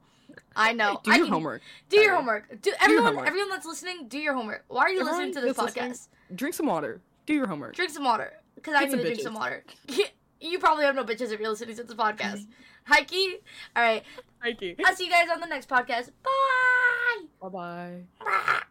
[0.56, 1.00] I know.
[1.02, 1.62] Do I your can- homework.
[1.88, 2.62] Do your homework.
[2.62, 3.26] Do everyone, homework.
[3.26, 4.64] everyone that's listening, do your homework.
[4.68, 6.08] Why are you Everyone listening to this podcast?
[6.34, 7.00] Drink some water.
[7.26, 7.74] Do your homework.
[7.74, 9.64] Drink some water, because I need to drink some water.
[10.42, 12.46] You probably have no bitches if you're listening to this podcast.
[12.88, 13.34] Hikey.
[13.76, 14.02] All right.
[14.58, 14.74] You.
[14.86, 16.12] I'll see you guys on the next podcast.
[16.22, 17.26] Bye.
[17.42, 18.00] Bye bye.
[18.18, 18.62] Bye.